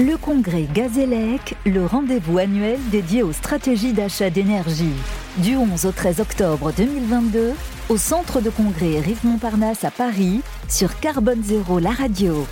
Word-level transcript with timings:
Le 0.00 0.16
congrès 0.16 0.66
Gazélec, 0.72 1.56
le 1.66 1.84
rendez-vous 1.84 2.38
annuel 2.38 2.78
dédié 2.90 3.22
aux 3.22 3.34
stratégies 3.34 3.92
d'achat 3.92 4.30
d'énergie. 4.30 4.94
Du 5.36 5.56
11 5.56 5.84
au 5.84 5.92
13 5.92 6.20
octobre 6.20 6.72
2022, 6.74 7.52
au 7.90 7.96
centre 7.98 8.40
de 8.40 8.48
congrès 8.48 8.98
Rive 9.00 9.20
Montparnasse 9.24 9.84
à 9.84 9.90
Paris, 9.90 10.40
sur 10.70 11.00
Carbone 11.00 11.42
Zéro, 11.42 11.78
la 11.80 11.90
radio. 11.90 12.46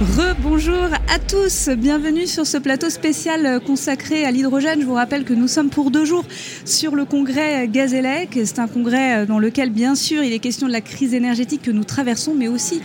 Rebonjour 0.00 0.88
à 1.14 1.18
tous, 1.18 1.68
bienvenue 1.68 2.26
sur 2.26 2.46
ce 2.46 2.56
plateau 2.56 2.88
spécial 2.88 3.60
consacré 3.66 4.24
à 4.24 4.30
l'hydrogène. 4.30 4.80
Je 4.80 4.86
vous 4.86 4.94
rappelle 4.94 5.24
que 5.24 5.34
nous 5.34 5.46
sommes 5.46 5.68
pour 5.68 5.90
deux 5.90 6.06
jours 6.06 6.24
sur 6.64 6.96
le 6.96 7.04
congrès 7.04 7.68
Gazélec. 7.68 8.30
C'est 8.46 8.60
un 8.60 8.66
congrès 8.66 9.26
dans 9.26 9.38
lequel, 9.38 9.68
bien 9.68 9.94
sûr, 9.94 10.22
il 10.22 10.32
est 10.32 10.38
question 10.38 10.68
de 10.68 10.72
la 10.72 10.80
crise 10.80 11.12
énergétique 11.12 11.60
que 11.60 11.70
nous 11.70 11.84
traversons, 11.84 12.32
mais 12.34 12.48
aussi 12.48 12.80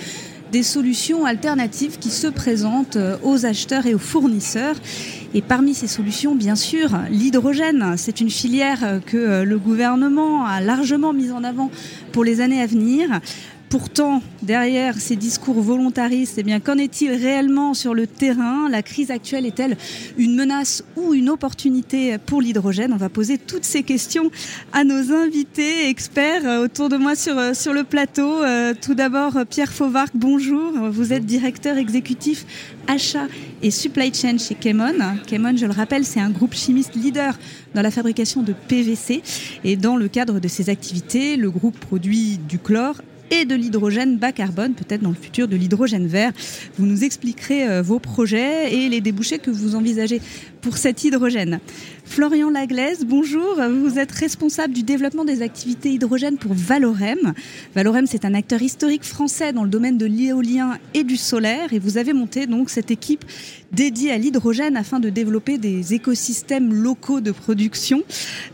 des 0.56 0.64
solutions 0.64 1.26
alternatives 1.26 2.00
qui 2.00 2.10
se 2.10 2.28
présentent 2.28 2.98
aux 3.24 3.46
acheteurs 3.46 3.88
et 3.88 3.94
aux 3.94 4.00
fournisseurs. 4.00 4.78
Et 5.34 5.42
parmi 5.42 5.74
ces 5.74 5.88
solutions, 5.88 6.34
bien 6.34 6.56
sûr, 6.56 6.92
l'hydrogène, 7.10 7.96
c'est 7.98 8.22
une 8.22 8.30
filière 8.30 9.02
que 9.06 9.44
le 9.44 9.58
gouvernement 9.60 10.46
a 10.46 10.62
largement 10.62 11.12
mise 11.12 11.34
en 11.34 11.44
avant 11.44 11.72
pour 12.14 12.24
les 12.24 12.40
années 12.40 12.62
à 12.62 12.68
venir. 12.68 13.20
Pourtant, 13.70 14.22
derrière 14.42 14.96
ces 15.00 15.16
discours 15.16 15.60
volontaristes, 15.62 16.36
eh 16.38 16.44
bien, 16.44 16.60
qu'en 16.60 16.78
est-il 16.78 17.12
réellement 17.12 17.74
sur 17.74 17.94
le 17.94 18.08
terrain? 18.08 18.70
La 18.70 18.84
crise 18.84 19.12
actuelle 19.12 19.46
est-elle 19.46 19.76
une 20.18 20.36
menace 20.36 20.84
ou 20.96 21.14
une 21.14 21.30
opportunité 21.30 22.18
pour 22.18 22.42
l'hydrogène? 22.42 22.94
On 22.94 22.98
va 22.98 23.10
poser 23.10 23.38
toutes 23.38 23.66
ces 23.66 23.84
questions 23.84 24.32
à 24.72 24.84
nos 24.84 25.12
invités 25.12 25.90
experts 25.90 26.62
autour 26.62 26.90
de 26.90 26.96
moi 26.96 27.16
sur, 27.16 27.36
sur 27.54 27.74
le 27.74 27.84
plateau. 27.84 28.40
Tout 28.82 28.94
d'abord, 28.94 29.40
Pierre 29.50 29.74
Fauvarc, 29.74 30.12
bonjour. 30.14 30.72
Vous 30.90 31.12
êtes 31.12 31.26
directeur 31.26 31.78
exécutif 31.78 32.46
achat 32.88 33.28
et 33.62 33.72
supply 33.72 34.14
chain 34.14 34.38
chez 34.38 34.56
Kemon. 34.56 35.18
Kemon, 35.28 35.58
je 35.58 35.66
le 35.66 35.74
rappelle, 35.74 36.06
c'est 36.06 36.20
un 36.22 36.30
groupe 36.30 36.54
chimiste 36.54 36.96
leader 36.96 37.38
dans 37.74 37.82
la 37.82 37.92
fabrication 37.92 38.42
de 38.42 38.54
PVC. 38.54 39.22
Et 39.64 39.76
dans 39.76 39.98
le 39.98 40.08
cadre 40.08 40.40
de 40.40 40.48
ses 40.48 40.70
activités, 40.70 41.36
le 41.36 41.50
groupe 41.50 41.78
produit 41.80 42.38
du 42.38 42.60
chlore 42.60 43.02
et 43.32 43.46
de 43.46 43.56
l'hydrogène 43.56 44.18
bas 44.18 44.32
carbone, 44.32 44.74
peut-être 44.74 45.02
dans 45.02 45.10
le 45.10 45.16
futur 45.16 45.48
de 45.48 45.56
l'hydrogène 45.56 46.08
vert. 46.08 46.32
Vous 46.78 46.86
nous 46.86 47.04
expliquerez 47.04 47.82
vos 47.82 48.00
projets 48.00 48.74
et 48.74 48.90
les 48.90 49.02
débouchés 49.02 49.40
que 49.40 49.52
vous 49.52 49.76
envisagez 49.76 50.22
pour 50.66 50.78
cet 50.78 51.04
hydrogène. 51.04 51.60
Florian 52.06 52.50
Laglaise, 52.50 53.06
bonjour. 53.06 53.56
Vous 53.70 54.00
êtes 54.00 54.12
responsable 54.12 54.74
du 54.74 54.82
développement 54.82 55.24
des 55.24 55.44
activités 55.44 55.92
hydrogène 55.92 56.38
pour 56.38 56.54
Valorem. 56.56 57.34
Valorem, 57.76 58.08
c'est 58.08 58.26
un 58.26 58.34
acteur 58.34 58.64
historique 58.64 59.04
français 59.04 59.54
dans 59.54 59.64
le 59.64 59.70
domaine 59.70 60.00
de 60.00 60.08
l'éolien 60.08 60.80
et 60.96 61.04
du 61.04 61.18
solaire 61.18 61.72
et 61.72 61.78
vous 61.78 62.00
avez 62.00 62.14
monté 62.14 62.48
donc 62.48 62.72
cette 62.72 62.90
équipe 62.90 63.26
dédiée 63.72 64.12
à 64.12 64.18
l'hydrogène 64.18 64.78
afin 64.78 65.00
de 65.00 65.10
développer 65.10 65.58
des 65.58 65.94
écosystèmes 65.94 66.74
locaux 66.74 67.22
de 67.22 67.32
production 67.32 68.04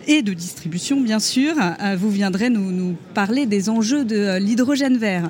et 0.08 0.22
de 0.22 0.34
distribution, 0.34 1.00
bien 1.00 1.20
sûr. 1.20 1.54
Vous 1.98 2.10
viendrez 2.10 2.50
nous, 2.50 2.96
parler 3.14 3.46
des 3.46 3.70
enjeux 3.70 4.04
de 4.04 4.38
l'hydrogène 4.38 4.98
vert. 4.98 5.30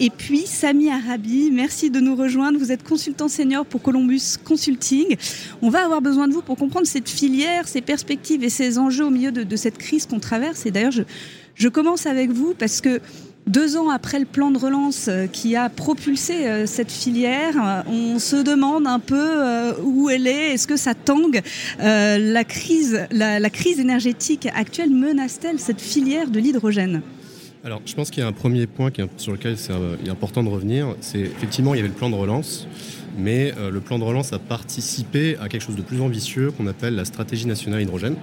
Et 0.00 0.10
puis, 0.10 0.46
Sami 0.46 0.90
Arabi, 0.90 1.50
merci 1.52 1.90
de 1.90 2.00
nous 2.00 2.16
rejoindre. 2.16 2.58
Vous 2.58 2.72
êtes 2.72 2.82
consultant 2.82 3.28
senior 3.28 3.64
pour 3.64 3.80
Columbus 3.80 4.36
Consulting. 4.44 5.16
On 5.62 5.70
va 5.70 5.84
avoir 5.84 6.02
besoin 6.02 6.17
de 6.26 6.32
vous 6.32 6.42
pour 6.42 6.56
comprendre 6.56 6.86
cette 6.86 7.08
filière, 7.08 7.68
ses 7.68 7.80
perspectives 7.80 8.42
et 8.42 8.48
ses 8.48 8.78
enjeux 8.78 9.04
au 9.04 9.10
milieu 9.10 9.30
de, 9.30 9.56
cette 9.56 9.78
crise 9.78 10.06
qu'on 10.06 10.18
traverse. 10.18 10.66
Et 10.66 10.70
d'ailleurs, 10.70 10.92
je, 11.54 11.68
commence 11.68 12.06
avec 12.06 12.30
vous 12.30 12.54
parce 12.58 12.80
que 12.80 13.00
deux 13.46 13.76
ans 13.76 13.88
après 13.88 14.18
le 14.18 14.24
plan 14.24 14.50
de 14.50 14.58
relance 14.58 15.08
qui 15.32 15.56
a 15.56 15.68
propulsé 15.68 16.66
cette 16.66 16.90
filière, 16.92 17.84
on 17.86 18.18
se 18.18 18.36
demande 18.36 18.86
un 18.86 18.98
peu 18.98 19.72
où 19.82 20.10
elle 20.10 20.26
est. 20.26 20.54
Est-ce 20.54 20.66
que 20.66 20.76
ça 20.76 20.94
tangue 20.94 21.40
la 21.78 22.44
crise, 22.44 23.06
la, 23.10 23.50
crise 23.50 23.80
énergétique 23.80 24.48
actuelle 24.54 24.90
menace-t-elle 24.90 25.58
cette 25.58 25.80
filière 25.80 26.30
de 26.30 26.40
l'hydrogène? 26.40 27.02
Alors, 27.64 27.82
je 27.84 27.94
pense 27.94 28.10
qu'il 28.10 28.22
y 28.22 28.24
a 28.24 28.28
un 28.28 28.32
premier 28.32 28.66
point 28.66 28.90
sur 29.16 29.32
lequel 29.32 29.58
c'est 29.58 29.72
est 30.04 30.08
important 30.08 30.44
de 30.44 30.48
revenir. 30.48 30.94
C'est 31.00 31.20
effectivement, 31.20 31.74
il 31.74 31.78
y 31.78 31.80
avait 31.80 31.88
le 31.88 31.94
plan 31.94 32.08
de 32.08 32.14
relance, 32.14 32.68
mais 33.18 33.52
euh, 33.58 33.70
le 33.70 33.80
plan 33.80 33.98
de 33.98 34.04
relance 34.04 34.32
a 34.32 34.38
participé 34.38 35.36
à 35.40 35.48
quelque 35.48 35.62
chose 35.62 35.76
de 35.76 35.82
plus 35.82 36.00
ambitieux 36.00 36.50
qu'on 36.50 36.66
appelle 36.66 36.94
la 36.94 37.04
stratégie 37.04 37.46
nationale 37.46 37.82
hydrogène. 37.82 38.16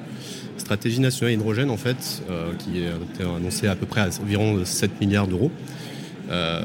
Stratégie 0.58 1.02
nationale 1.02 1.34
hydrogène, 1.34 1.70
en 1.70 1.78
fait, 1.78 2.24
euh, 2.30 2.54
qui 2.58 2.84
a 2.84 2.96
été 3.14 3.24
annoncée 3.24 3.68
à 3.68 3.76
peu 3.76 3.86
près 3.86 4.02
à 4.02 4.10
environ 4.22 4.64
7 4.64 5.00
milliards 5.02 5.28
d'euros. 5.28 5.52
Euh, 6.30 6.62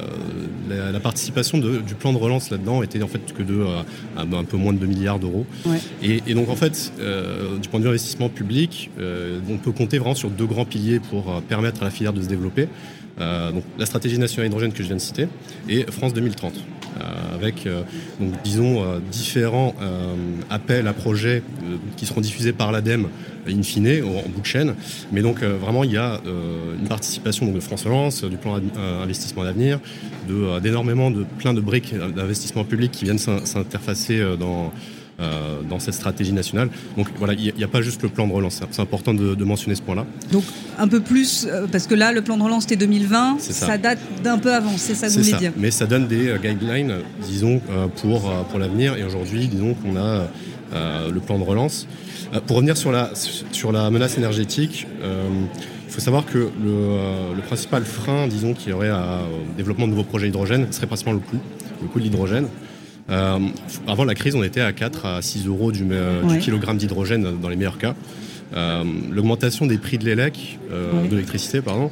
la, 0.69 0.91
la, 0.91 1.01
participation 1.01 1.59
de, 1.59 1.79
du 1.79 1.95
plan 1.95 2.13
de 2.13 2.19
relance 2.19 2.51
là-dedans 2.51 2.83
était 2.83 3.03
en 3.03 3.09
fait 3.09 3.33
que 3.35 3.43
de 3.43 3.61
euh, 3.61 3.83
un 4.17 4.45
peu 4.45 4.57
moins 4.57 4.73
de 4.73 4.79
2 4.79 4.87
milliards 4.87 5.19
d'euros. 5.19 5.45
Ouais. 5.67 5.79
Et, 6.03 6.23
et, 6.27 6.35
donc 6.35 6.49
en 6.49 6.57
fait, 6.57 6.93
euh, 6.99 7.59
du 7.59 7.69
point 7.69 7.79
de 7.79 7.85
vue 7.85 7.91
investissement 7.91 8.29
public, 8.29 8.91
on 8.99 9.57
peut 9.59 9.73
compter 9.73 9.99
vraiment 9.99 10.15
sur 10.15 10.31
deux 10.31 10.47
grands 10.47 10.65
piliers 10.65 11.01
pour 11.01 11.43
permettre 11.43 11.83
à 11.83 11.85
la 11.85 11.91
filière 11.91 12.13
de 12.13 12.23
se 12.23 12.29
développer. 12.29 12.69
donc 13.19 13.65
la 13.79 13.87
stratégie 13.87 14.19
nationale 14.19 14.47
hydrogène 14.47 14.73
que 14.73 14.83
je 14.83 14.89
viens 14.89 14.97
de 14.97 15.01
citer 15.01 15.27
et 15.69 15.85
France 15.91 16.15
2030 16.15 16.55
avec 17.35 17.67
donc, 18.19 18.43
disons 18.43 18.85
différents 19.11 19.75
appels 20.51 20.87
à 20.87 20.93
projets 20.93 21.43
qui 21.97 22.07
seront 22.07 22.21
diffusés 22.21 22.53
par 22.53 22.73
l'ADEME 22.73 23.09
in 23.49 23.63
fine 23.63 24.03
en 24.05 24.29
bout 24.29 24.41
de 24.41 24.47
chaîne. 24.47 24.75
Mais 25.13 25.23
donc 25.23 25.43
euh, 25.43 25.57
vraiment 25.57 25.85
il 25.85 25.93
y 25.93 25.97
a 25.97 26.21
euh, 26.27 26.77
une 26.79 26.89
participation 26.89 27.51
de 27.51 27.61
France 27.61 27.85
Relance, 27.85 28.25
du 28.25 28.37
plan 28.37 28.59
euh, 28.59 29.03
investissement 29.03 29.45
d'avenir, 29.45 29.81
d'énormément 30.63 31.11
de, 31.11 31.21
de 31.21 31.25
plein 31.39 31.55
de 31.55 31.61
briques 31.61 31.95
d'investissement 31.95 32.65
public 32.65 32.93
qui 32.93 33.05
viennent 33.05 33.19
s'interfacer 33.19 34.23
dans 34.39 34.73
euh, 35.21 35.61
dans 35.69 35.79
cette 35.79 35.93
stratégie 35.93 36.33
nationale. 36.33 36.71
Donc 36.97 37.09
voilà, 37.19 37.35
il 37.35 37.53
n'y 37.55 37.63
a, 37.63 37.67
a, 37.67 37.69
pas 37.69 37.83
juste 37.83 38.03
le 38.03 38.09
plan 38.09 38.27
de 38.27 38.33
relance. 38.33 38.63
C'est 38.71 38.81
important 38.81 39.13
de, 39.13 39.35
de, 39.35 39.45
mentionner 39.45 39.75
ce 39.75 39.83
point-là. 39.83 40.07
Donc 40.33 40.45
un 40.79 40.89
peu 40.89 41.01
plus, 41.01 41.47
euh, 41.47 41.67
parce 41.71 41.87
que 41.87 41.95
là, 41.95 42.11
le 42.13 42.23
plan 42.23 42.39
de 42.39 42.43
relance 42.43 42.63
c'était 42.63 42.77
2020, 42.77 43.37
ça. 43.39 43.53
ça. 43.67 43.77
date 43.77 43.99
d'un 44.25 44.39
peu 44.39 44.55
avant, 44.55 44.79
c'est 44.79 44.95
ça 44.95 45.09
que 45.09 45.13
vous 45.13 45.23
voulez 45.23 45.37
dire. 45.37 45.53
Mais 45.59 45.71
ça 45.71 45.85
donne 45.85 46.09
des 46.09 46.29
euh, 46.29 46.39
guidelines, 46.39 46.95
disons, 47.23 47.61
pour, 47.97 48.33
pour 48.47 48.59
l'avenir. 48.59 48.97
Et 48.97 49.05
aujourd'hui, 49.05 49.47
disons 49.49 49.75
qu'on 49.75 49.97
a 49.97 50.29
le 51.13 51.21
plan 51.21 51.39
de 51.39 51.45
relance. 51.45 51.87
pour 52.47 52.57
revenir 52.57 52.79
sur 52.79 52.91
la, 52.91 53.11
sur 53.53 53.73
la 53.73 53.91
menace 53.91 54.17
énergétique, 54.17 54.87
il 55.03 55.93
faut 55.93 56.01
savoir 56.01 56.25
que 56.25 56.39
le, 56.39 57.35
le 57.37 57.43
principal 57.43 57.85
frein, 57.85 58.27
disons, 58.27 58.55
qu'il 58.55 58.71
y 58.71 58.73
aurait 58.73 58.89
à, 58.89 59.19
au 59.25 59.55
développement 59.57 59.87
de 59.87 59.91
nouveaux 59.91 60.05
projets 60.05 60.29
hydrogène 60.29 60.73
serait 60.73 60.87
principalement 60.87 61.21
le 61.21 61.31
coût, 61.31 61.45
le 61.83 61.89
coût 61.89 61.99
de 61.99 62.05
l'hydrogène. 62.05 62.47
Euh, 63.11 63.39
avant 63.87 64.05
la 64.05 64.15
crise, 64.15 64.35
on 64.35 64.43
était 64.43 64.61
à 64.61 64.73
4 64.73 65.07
à 65.07 65.23
6 65.23 65.47
euros 65.47 65.73
du, 65.73 65.87
euh, 65.91 66.23
ouais. 66.23 66.35
du 66.35 66.39
kilogramme 66.39 66.77
d'hydrogène 66.77 67.41
dans 67.41 67.49
les 67.49 67.57
meilleurs 67.57 67.79
cas. 67.79 67.95
Euh, 68.55 68.83
L'augmentation 69.11 69.67
des 69.67 69.79
prix 69.79 69.99
de 69.99 70.07
ouais. 70.07 70.33
l'électricité, 71.11 71.61
pardon, 71.61 71.91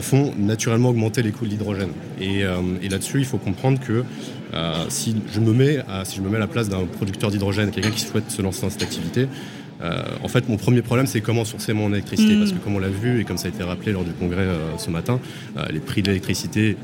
font 0.00 0.32
naturellement 0.38 0.90
augmenter 0.90 1.22
les 1.22 1.30
coûts 1.30 1.44
de 1.44 1.50
l'hydrogène. 1.50 1.90
Et, 2.20 2.40
et 2.82 2.88
là-dessus, 2.88 3.18
il 3.18 3.24
faut 3.24 3.38
comprendre 3.38 3.78
que 3.80 4.04
si 4.88 5.14
je 5.32 5.40
me 5.40 5.52
mets 5.52 5.78
à, 5.88 6.04
si 6.04 6.16
je 6.16 6.22
me 6.22 6.28
mets 6.28 6.36
à 6.36 6.40
la 6.40 6.46
place 6.48 6.68
d'un 6.68 6.84
producteur 6.84 7.30
d'hydrogène, 7.30 7.70
quelqu'un 7.70 7.90
qui 7.90 8.00
souhaite 8.00 8.30
se 8.30 8.42
lancer 8.42 8.62
dans 8.62 8.70
cette 8.70 8.82
activité, 8.82 9.28
euh, 9.82 10.02
en 10.22 10.28
fait, 10.28 10.48
mon 10.48 10.56
premier 10.56 10.82
problème, 10.82 11.06
c'est 11.06 11.20
comment 11.20 11.44
sourcer 11.44 11.72
mon 11.72 11.92
électricité. 11.92 12.34
Mmh. 12.34 12.38
Parce 12.38 12.52
que 12.52 12.58
comme 12.58 12.76
on 12.76 12.78
l'a 12.78 12.88
vu 12.88 13.20
et 13.20 13.24
comme 13.24 13.38
ça 13.38 13.46
a 13.46 13.50
été 13.50 13.62
rappelé 13.62 13.92
lors 13.92 14.04
du 14.04 14.12
congrès 14.12 14.42
euh, 14.42 14.76
ce 14.78 14.90
matin, 14.90 15.20
euh, 15.56 15.64
les 15.70 15.80
prix 15.80 16.02
de 16.02 16.08
l'électricité 16.08 16.76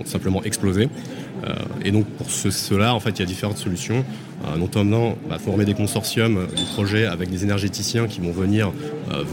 ont, 0.00 0.06
simplement 0.06 0.42
explosé. 0.42 0.88
et 1.84 1.90
donc 1.90 2.06
pour 2.06 2.30
ce, 2.30 2.50
cela, 2.50 2.94
en 2.94 3.00
fait, 3.00 3.10
il 3.10 3.20
y 3.20 3.22
a 3.22 3.26
différentes 3.26 3.58
solutions. 3.58 4.04
notamment, 4.58 5.16
bah, 5.28 5.38
former 5.38 5.64
des 5.64 5.74
consortiums 5.74 6.46
du 6.56 6.64
projet 6.74 7.06
avec 7.06 7.30
des 7.30 7.44
énergéticiens 7.44 8.06
qui 8.06 8.20
vont 8.20 8.32
venir 8.32 8.72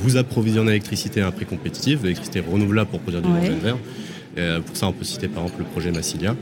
vous 0.04 0.18
approvisionner 0.18 0.70
l'électricité 0.70 1.22
à 1.22 1.28
un 1.28 1.32
prix 1.32 1.46
compétitif, 1.46 2.00
de 2.00 2.04
l'électricité 2.04 2.40
renouvelable 2.40 2.90
pour 2.90 3.00
produire 3.00 3.22
du 3.22 3.30
ouais. 3.30 3.40
hydrogène 3.40 3.60
vert. 3.60 3.78
Et, 4.38 4.62
pour 4.62 4.78
ça, 4.78 4.88
on 4.88 4.94
peut 4.94 5.06
citer 5.06 5.28
par 5.28 5.44
exemple 5.44 5.64
le 5.64 5.70
projet 5.70 5.92
Massilia, 5.92 6.36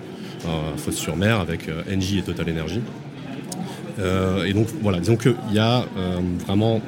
Fosse-sur-Mer, 0.78 1.40
avec 1.40 1.70
Engie 1.92 2.20
et 2.20 2.22
Total 2.22 2.50
Energy. 2.50 2.82
Euh, 4.00 4.46
et 4.46 4.54
donc 4.54 4.68
voilà, 4.82 5.00
disons 5.00 5.16
qu'il 5.16 5.36
y 5.54 5.60
a 5.60 5.86
euh, 5.98 6.20
vraiment 6.46 6.82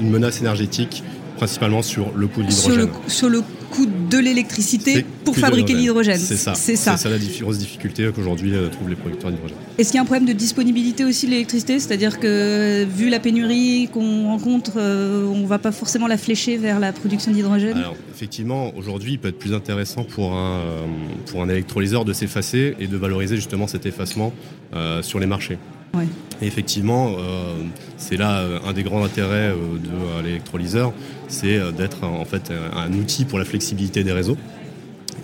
une 0.00 0.10
menace 0.10 0.40
énergétique 0.40 1.02
principalement 1.36 1.82
sur 1.82 2.12
le 2.14 2.26
coût 2.26 2.42
de 2.42 2.48
l'hydrogène. 2.48 2.88
Sur, 3.06 3.12
sur 3.12 3.28
le, 3.28 3.42
coût 3.70 3.86
de 3.86 4.18
l'électricité 4.18 5.04
pour 5.24 5.36
fabriquer 5.36 5.74
l'hydrogène. 5.74 6.18
C'est 6.18 6.36
ça. 6.36 6.54
C'est 6.54 6.76
ça. 6.76 6.96
ça. 6.96 7.08
la 7.08 7.18
grosse 7.18 7.58
difficulté 7.58 8.08
qu'aujourd'hui 8.14 8.54
euh, 8.54 8.68
trouvent 8.68 8.88
les 8.88 8.96
producteurs 8.96 9.30
d'hydrogène. 9.30 9.56
Est-ce 9.78 9.90
qu'il 9.90 9.96
y 9.96 9.98
a 9.98 10.02
un 10.02 10.06
problème 10.06 10.26
de 10.26 10.32
disponibilité 10.32 11.04
aussi 11.04 11.26
de 11.26 11.32
l'électricité? 11.32 11.78
C'est-à-dire 11.78 12.18
que 12.18 12.84
vu 12.84 13.08
la 13.08 13.20
pénurie 13.20 13.88
qu'on 13.92 14.26
rencontre, 14.26 14.72
euh, 14.76 15.26
on 15.26 15.38
ne 15.38 15.46
va 15.46 15.58
pas 15.58 15.72
forcément 15.72 16.06
la 16.06 16.16
flécher 16.16 16.56
vers 16.56 16.80
la 16.80 16.92
production 16.92 17.30
d'hydrogène? 17.30 17.76
Alors 17.76 17.96
effectivement, 18.12 18.74
aujourd'hui, 18.76 19.12
il 19.12 19.18
peut 19.18 19.28
être 19.28 19.38
plus 19.38 19.54
intéressant 19.54 20.04
pour 20.04 20.32
un, 20.32 20.60
euh, 20.60 20.86
pour 21.26 21.42
un 21.42 21.48
électrolyseur 21.48 22.04
de 22.04 22.12
s'effacer 22.12 22.74
et 22.80 22.86
de 22.86 22.96
valoriser 22.96 23.36
justement 23.36 23.66
cet 23.66 23.86
effacement 23.86 24.32
euh, 24.74 25.02
sur 25.02 25.18
les 25.18 25.26
marchés. 25.26 25.58
Et 26.40 26.46
effectivement, 26.46 27.14
euh, 27.18 27.54
c'est 27.96 28.16
là 28.16 28.40
euh, 28.40 28.58
un 28.66 28.72
des 28.72 28.82
grands 28.82 29.04
intérêts 29.04 29.50
euh, 29.50 29.78
de 29.78 30.24
l'électrolyseur, 30.24 30.92
c'est 31.26 31.60
d'être 31.72 32.04
en 32.04 32.24
fait 32.24 32.50
un, 32.50 32.78
un, 32.78 32.92
outil 32.92 33.24
pour 33.24 33.38
la 33.38 33.44
flexibilité 33.44 34.04
des 34.04 34.12
réseaux. 34.12 34.36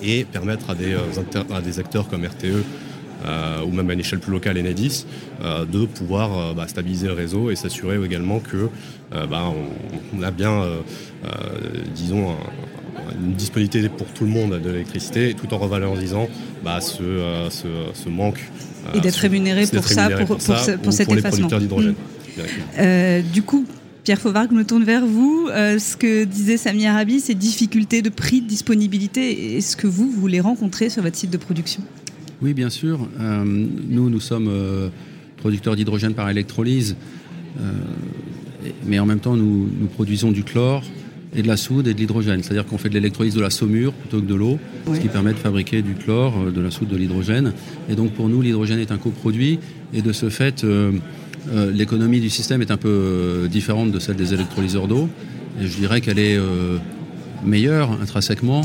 et 0.02 0.24
permettre 0.24 0.70
à 0.70 0.74
des, 0.74 1.78
acteurs 1.78 2.08
comme 2.08 2.24
RTE 2.24 2.62
ou 3.64 3.70
même 3.70 3.88
à 3.88 3.94
une 3.94 4.00
échelle 4.00 4.18
plus 4.18 4.32
locale 4.32 4.58
Enedis, 4.58 5.06
de 5.40 5.86
pouvoir 5.86 6.54
bah, 6.54 6.68
stabiliser 6.68 7.06
le 7.06 7.14
réseau 7.14 7.50
et 7.50 7.56
s'assurer 7.56 7.96
également 8.04 8.38
que 8.38 8.68
bah, 9.12 9.50
on, 10.14 10.22
a 10.22 10.30
bien, 10.30 10.62
disons, 11.94 12.36
une 13.22 13.34
disponibilité 13.34 13.88
pour 13.88 14.06
tout 14.08 14.24
le 14.24 14.30
monde 14.30 14.60
de 14.60 14.70
l'électricité, 14.70 15.34
tout 15.34 15.52
en 15.54 15.58
revalorisant 15.58 16.28
bah, 16.64 16.80
ce, 16.80 17.48
ce, 17.50 17.68
ce, 17.92 18.08
manque. 18.08 18.40
Et 18.94 19.00
d'être 19.00 19.16
rémunéré, 19.16 19.66
pour, 19.66 19.84
ça, 19.84 20.08
pour, 20.10 20.26
pour, 20.26 20.36
pour, 20.36 20.92
cet 20.92 21.06
pour 21.06 21.14
les 21.14 21.22
producteurs 21.22 21.60
d'hydrogène. 21.60 21.94
Mmh. 22.36 23.22
du 23.32 23.42
coup, 23.42 23.64
Pierre 24.04 24.20
Fauvard, 24.20 24.48
je 24.50 24.54
me 24.54 24.66
tourne 24.66 24.84
vers 24.84 25.06
vous. 25.06 25.48
Euh, 25.50 25.78
ce 25.78 25.96
que 25.96 26.24
disait 26.24 26.58
Sami 26.58 26.86
Arabi, 26.86 27.20
c'est 27.20 27.34
difficultés 27.34 28.02
de 28.02 28.10
prix, 28.10 28.42
de 28.42 28.46
disponibilité. 28.46 29.56
Est-ce 29.56 29.78
que 29.78 29.86
vous, 29.86 30.10
vous 30.10 30.26
les 30.26 30.40
rencontrez 30.40 30.90
sur 30.90 31.02
votre 31.02 31.16
site 31.16 31.30
de 31.30 31.38
production? 31.38 31.82
Oui, 32.42 32.52
bien 32.52 32.68
sûr. 32.68 33.08
Euh, 33.18 33.44
nous, 33.44 34.10
nous 34.10 34.20
sommes 34.20 34.48
euh, 34.48 34.90
producteurs 35.38 35.74
d'hydrogène 35.74 36.12
par 36.12 36.28
électrolyse, 36.28 36.96
mais 38.84 38.98
en 38.98 39.06
même 39.06 39.20
temps, 39.20 39.36
nous, 39.36 39.70
nous, 39.80 39.86
produisons 39.86 40.32
du 40.32 40.42
chlore 40.42 40.82
et 41.36 41.42
de 41.42 41.48
la 41.48 41.56
soude 41.56 41.88
et 41.88 41.94
de 41.94 41.98
l'hydrogène. 41.98 42.42
C'est-à-dire 42.42 42.66
qu'on 42.66 42.78
fait 42.78 42.88
de 42.88 42.94
l'électrolyse 42.94 43.34
de 43.34 43.40
la 43.40 43.50
saumure 43.50 43.92
plutôt 43.92 44.20
que 44.20 44.26
de 44.26 44.34
l'eau, 44.34 44.58
ce 44.92 45.00
qui 45.00 45.08
permet 45.08 45.32
de 45.32 45.38
fabriquer 45.38 45.82
du 45.82 45.94
chlore, 45.94 46.52
de 46.52 46.60
la 46.60 46.70
soude, 46.70 46.88
de 46.88 46.96
l'hydrogène. 46.96 47.52
Et 47.88 47.94
donc, 47.94 48.12
pour 48.12 48.28
nous, 48.28 48.40
l'hydrogène 48.40 48.78
est 48.78 48.92
un 48.92 48.98
coproduit. 48.98 49.58
Et 49.92 50.02
de 50.02 50.12
ce 50.12 50.28
fait, 50.28 50.64
euh, 51.52 51.70
l'économie 51.72 52.20
du 52.20 52.30
système 52.30 52.62
est 52.62 52.70
un 52.70 52.76
peu 52.76 52.88
euh, 52.88 53.48
différente 53.48 53.90
de 53.90 53.98
celle 53.98 54.16
des 54.16 54.32
électrolyseurs 54.32 54.88
d'eau. 54.88 55.08
Et 55.60 55.66
je 55.66 55.76
dirais 55.76 56.00
qu'elle 56.00 56.18
est 56.18 56.36
euh, 56.36 56.78
meilleure 57.44 57.92
intrinsèquement, 58.00 58.62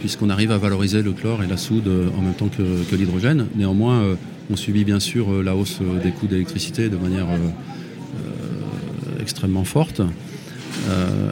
puisqu'on 0.00 0.30
arrive 0.30 0.52
à 0.52 0.58
valoriser 0.58 1.02
le 1.02 1.12
chlore 1.12 1.42
et 1.42 1.46
la 1.46 1.58
soude 1.58 1.88
en 2.16 2.22
même 2.22 2.32
temps 2.32 2.48
que, 2.48 2.96
l'hydrogène. 2.96 3.46
Néanmoins, 3.54 4.02
on 4.50 4.56
subit 4.56 4.84
bien 4.84 5.00
sûr 5.00 5.42
la 5.42 5.54
hausse 5.54 5.80
des 6.02 6.12
coûts 6.12 6.26
d'électricité 6.26 6.88
de 6.88 6.96
manière 6.96 7.26
extrêmement 9.20 9.64
forte. 9.64 10.00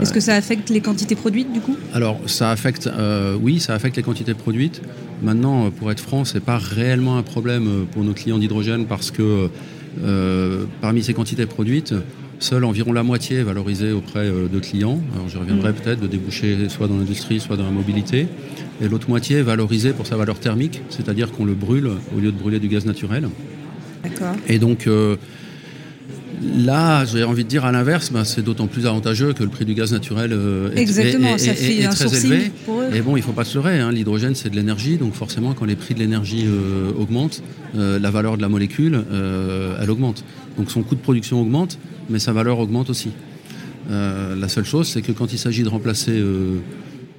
Est-ce 0.00 0.12
que 0.12 0.20
ça 0.20 0.34
affecte 0.34 0.70
les 0.70 0.81
quantités 0.81 1.14
produites 1.14 1.52
du 1.52 1.60
coup? 1.60 1.76
Alors 1.92 2.20
ça 2.26 2.50
affecte, 2.50 2.88
oui, 3.40 3.60
ça 3.60 3.75
affecte 3.75 3.96
les 3.96 4.02
quantités 4.02 4.34
produites. 4.34 4.82
Maintenant, 5.22 5.70
pour 5.70 5.90
être 5.90 6.00
franc, 6.00 6.25
c'est 6.25 6.40
pas 6.40 6.58
réellement 6.58 7.19
un 7.19 7.22
problème 7.22 7.87
pour 7.92 8.04
nos 8.04 8.12
clients 8.12 8.38
d'hydrogène 8.38 8.87
parce 8.87 9.10
que 9.10 9.50
euh, 10.02 10.64
parmi 10.81 11.02
ces 11.02 11.14
quantités 11.14 11.46
produites, 11.46 11.94
seule 12.38 12.64
environ 12.64 12.92
la 12.92 13.02
moitié 13.02 13.38
est 13.38 13.42
valorisée 13.42 13.92
auprès 13.92 14.26
euh, 14.26 14.48
de 14.48 14.58
clients. 14.60 15.00
Alors 15.14 15.28
je 15.28 15.38
reviendrai 15.38 15.70
mm. 15.70 15.75
peut-être 15.75 16.00
de 16.00 16.06
déboucher 16.06 16.69
soit 16.69 16.87
dans 16.87 16.96
l'industrie, 16.96 17.40
soit 17.40 17.56
dans 17.56 17.64
la 17.64 17.70
mobilité. 17.70 18.28
Et 18.81 18.88
l'autre 18.88 19.08
moitié 19.08 19.38
est 19.38 19.42
valorisée 19.42 19.92
pour 19.92 20.06
sa 20.06 20.16
valeur 20.16 20.38
thermique, 20.38 20.82
c'est-à-dire 20.88 21.32
qu'on 21.32 21.44
le 21.44 21.54
brûle 21.54 21.90
au 22.16 22.20
lieu 22.20 22.32
de 22.32 22.38
brûler 22.38 22.60
du 22.60 22.69
gaz 22.69 22.87
naturel. 22.87 23.28
D'accord. 24.02 24.34
Et 24.48 24.58
donc, 24.58 24.87
euh, 24.87 25.16
Là, 26.42 27.04
j'ai 27.04 27.22
envie 27.22 27.44
de 27.44 27.48
dire 27.48 27.66
à 27.66 27.72
l'inverse, 27.72 28.10
bah, 28.10 28.25
c'est 28.25 28.42
d'autant 28.42 28.66
plus 28.66 28.87
avantageux 28.87 29.34
que 29.34 29.42
le 29.42 29.50
prix 29.50 29.66
du 29.66 29.75
gaz 29.75 29.92
naturel 29.92 30.32
euh, 30.32 30.72
est, 30.75 30.81
Exactement, 30.81 31.37
ça 31.37 31.52
fait 31.52 31.84
un 31.84 31.90
très 31.90 32.25
élevé. 32.25 32.50
Et 32.94 33.02
bon, 33.02 33.16
il 33.16 33.20
ne 33.20 33.25
faut 33.25 33.32
pas 33.32 33.44
se 33.44 33.56
leurrer, 33.58 33.78
hein, 33.78 33.92
l'hydrogène 33.92 34.34
c'est 34.34 34.48
de 34.48 34.56
l'énergie, 34.56 34.96
donc 34.96 35.12
forcément 35.12 35.52
quand 35.52 35.66
les 35.66 35.76
prix 35.76 35.94
de 35.94 35.98
l'énergie 35.98 36.46
euh, 36.46 36.92
augmentent, 36.98 37.42
euh, 37.76 37.98
la 37.98 38.10
valeur 38.10 38.38
de 38.38 38.42
la 38.42 38.48
molécule, 38.48 39.02
elle 39.81 39.90
augmente. 39.90 40.25
Donc 40.56 40.70
son 40.70 40.82
coût 40.82 40.94
de 40.94 41.00
production 41.00 41.40
augmente, 41.40 41.78
mais 42.08 42.19
sa 42.19 42.32
valeur 42.32 42.58
augmente 42.58 42.90
aussi. 42.90 43.10
la 43.88 44.48
seule 44.48 44.64
chose, 44.64 44.88
c'est 44.88 45.02
que 45.02 45.12
quand 45.12 45.32
il 45.32 45.38
s'agit 45.38 45.62
de 45.62 45.69
remplacer 45.69 46.22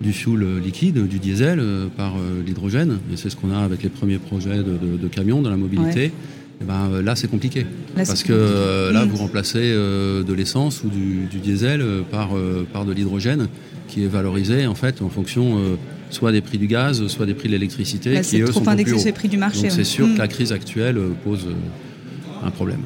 du 0.01 0.13
fuel 0.13 0.59
liquide, 0.63 1.07
du 1.07 1.19
diesel, 1.19 1.62
par 1.95 2.15
l'hydrogène, 2.45 3.00
et 3.13 3.18
c'est 3.18 3.29
ce 3.29 3.35
qu'on 3.35 3.51
a 3.51 3.59
avec 3.59 3.83
les 3.83 3.89
premiers 3.89 4.18
projets 4.18 4.63
de, 4.63 5.07
camions 5.07 5.41
dans 5.41 5.50
la 5.50 5.57
mobilité, 5.57 6.12
ben, 6.68 6.90
euh, 6.92 7.02
là 7.02 7.16
c'est 7.16 7.30
compliqué. 7.30 7.66
parce 7.96 8.24
que 8.24 8.34
euh, 8.34 8.92
là 8.92 9.06
vous 9.06 9.18
remplacez 9.18 9.60
euh, 9.62 10.24
de 10.24 10.34
l'essence 10.34 10.84
ou 10.84 10.90
du, 10.90 11.40
diesel 11.40 11.84
par, 12.10 12.31
par 12.72 12.86
de 12.86 12.94
l'hydrogène 12.94 13.48
qui 13.88 14.04
est 14.04 14.08
valorisé 14.08 14.68
en 14.68 14.75
fait 14.75 15.02
en 15.02 15.10
fonction 15.10 15.60
soit 16.10 16.31
des 16.31 16.42
prix 16.42 16.58
du 16.58 16.68
gaz, 16.68 17.06
soit 17.08 17.25
des 17.25 17.34
prix 17.34 17.48
de 17.48 17.54
l'électricité. 17.54 18.19
qui 18.22 18.42
trop 18.44 18.68
indexé 18.69 18.98
sur 18.98 19.06
les 19.06 19.12
prix 19.12 19.30
du 19.30 19.38
marché. 19.38 19.63
Donc 19.63 19.72
c'est 19.72 19.84
sûr 19.84 20.08
que 20.13 20.18
la 20.18 20.28
crise 20.28 20.52
actuelle 20.52 21.00
pose 21.24 21.48
un 22.44 22.52
problème. 22.52 22.81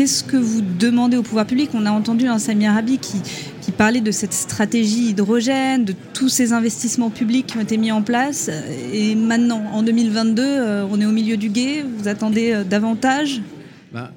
Qu'est-ce 0.00 0.24
que 0.24 0.38
vous 0.38 0.62
demandez 0.62 1.18
au 1.18 1.22
pouvoir 1.22 1.44
public? 1.44 1.72
On 1.74 1.84
a 1.84 1.90
entendu 1.90 2.26
un 2.26 2.38
Samir 2.38 2.70
Arabi 2.70 2.96
qui, 2.96 3.20
qui 3.60 3.70
parlait 3.70 4.00
de 4.00 4.10
cette 4.10 4.32
stratégie 4.32 5.10
hydrogène, 5.10 5.84
de 5.84 5.94
tous 6.14 6.30
ces 6.30 6.54
investissements 6.54 7.10
publics 7.10 7.48
qui 7.48 7.58
ont 7.58 7.60
été 7.60 7.76
mis 7.76 7.92
en 7.92 8.00
place. 8.00 8.48
Et 8.94 9.14
maintenant, 9.14 9.62
en 9.74 9.82
2022, 9.82 10.42
euh, 10.42 10.86
on 10.90 11.02
est 11.02 11.04
au 11.04 11.12
milieu 11.12 11.36
du 11.36 11.50
guet. 11.50 11.84
Vous 11.98 12.08
attendez 12.08 12.54
euh, 12.54 12.64
davantage? 12.64 13.42
Bah, 13.92 14.10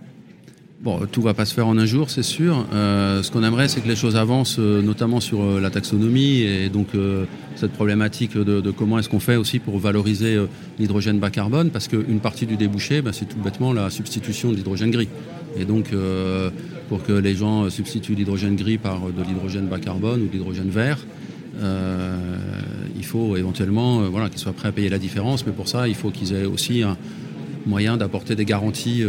Bon, 0.84 1.00
tout 1.10 1.22
va 1.22 1.34
pas 1.34 1.46
se 1.46 1.54
faire 1.54 1.68
en 1.68 1.78
un 1.78 1.86
jour, 1.86 2.10
c'est 2.10 2.24
sûr. 2.24 2.66
Euh, 2.74 3.24
ce 3.24 3.32
qu'on 3.32 3.42
aimerait, 3.42 3.70
c'est 3.70 3.80
que 3.80 3.88
les 3.88 3.96
choses 3.96 4.18
avancent, 4.18 4.60
notamment 4.60 5.22
sur 5.22 5.60
la 5.62 5.70
taxonomie 5.70 6.42
et 6.42 6.68
donc 6.68 6.90
cette 7.56 7.72
problématique 7.72 8.38
de, 8.38 8.70
comment 8.72 9.00
est-ce 9.00 9.08
qu'on 9.08 9.22
fait 9.22 9.38
aussi 9.38 9.60
pour 9.60 9.80
valoriser 9.80 10.38
l'hydrogène 10.78 11.20
bas 11.20 11.30
carbone, 11.30 11.70
parce 11.70 11.88
qu'une 11.88 12.20
partie 12.20 12.46
du 12.46 12.58
débouché, 12.58 13.02
bah, 13.02 13.12
c'est 13.14 13.30
tout 13.30 13.40
bêtement 13.40 13.72
la 13.72 13.90
substitution 13.90 14.52
de 14.52 14.58
l'hydrogène 14.58 14.92
gris. 14.92 15.08
Et 15.58 15.66
donc, 15.66 15.94
euh, 15.94 16.50
pour 16.90 17.04
que 17.04 17.14
les 17.14 17.36
gens 17.36 17.70
substituent 17.70 18.16
l'hydrogène 18.16 18.56
gris 18.56 18.78
par 18.78 19.02
de 19.02 19.24
l'hydrogène 19.24 19.68
bas 19.68 19.80
carbone 19.80 20.22
ou 20.24 20.28
de 20.28 20.32
l'hydrogène 20.32 20.70
vert, 20.70 21.00
euh, 21.62 22.18
il 22.96 23.06
faut 23.06 23.38
éventuellement 23.38 24.02
euh, 24.02 24.08
voilà, 24.08 24.30
qu'ils 24.30 24.40
soient 24.40 24.54
prêts 24.54 24.70
à 24.70 24.72
payer 24.72 24.90
la 24.90 25.00
différence, 25.00 25.46
mais 25.46 25.52
pour 25.52 25.68
ça, 25.68 25.88
il 25.88 25.96
faut 25.96 26.10
qu'ils 26.10 26.34
aient 26.34 26.46
aussi 26.46 26.82
un 26.82 26.98
moyen 27.66 27.98
d'apporter 27.98 28.36
des 28.36 28.46
garanties 28.46 29.04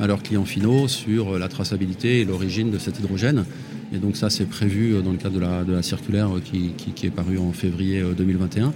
à 0.00 0.06
leurs 0.06 0.22
clients 0.22 0.44
finaux 0.44 0.88
sur 0.88 1.38
la 1.38 1.48
traçabilité 1.48 2.20
et 2.20 2.24
l'origine 2.24 2.70
de 2.70 2.78
cet 2.78 2.98
hydrogène. 2.98 3.44
Et 3.92 3.98
donc 3.98 4.16
ça, 4.16 4.30
c'est 4.30 4.46
prévu 4.46 4.94
dans 5.02 5.10
le 5.10 5.18
cadre 5.18 5.64
de 5.64 5.72
la, 5.72 5.82
circulaire 5.82 6.30
qui, 6.44 7.06
est 7.06 7.10
parue 7.10 7.38
en 7.38 7.52
février 7.52 8.02
2021 8.16 8.72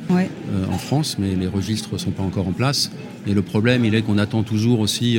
en 0.68 0.78
France, 0.78 1.16
mais 1.20 1.36
les 1.36 1.46
registres 1.46 1.92
ne 1.92 1.98
sont 1.98 2.10
pas 2.10 2.24
encore 2.24 2.48
en 2.48 2.52
place. 2.52 2.90
Et 3.26 3.32
le 3.32 3.42
problème, 3.42 3.84
il 3.84 3.94
est 3.94 4.02
qu'on 4.02 4.18
attend 4.18 4.42
toujours 4.42 4.80
aussi 4.80 5.18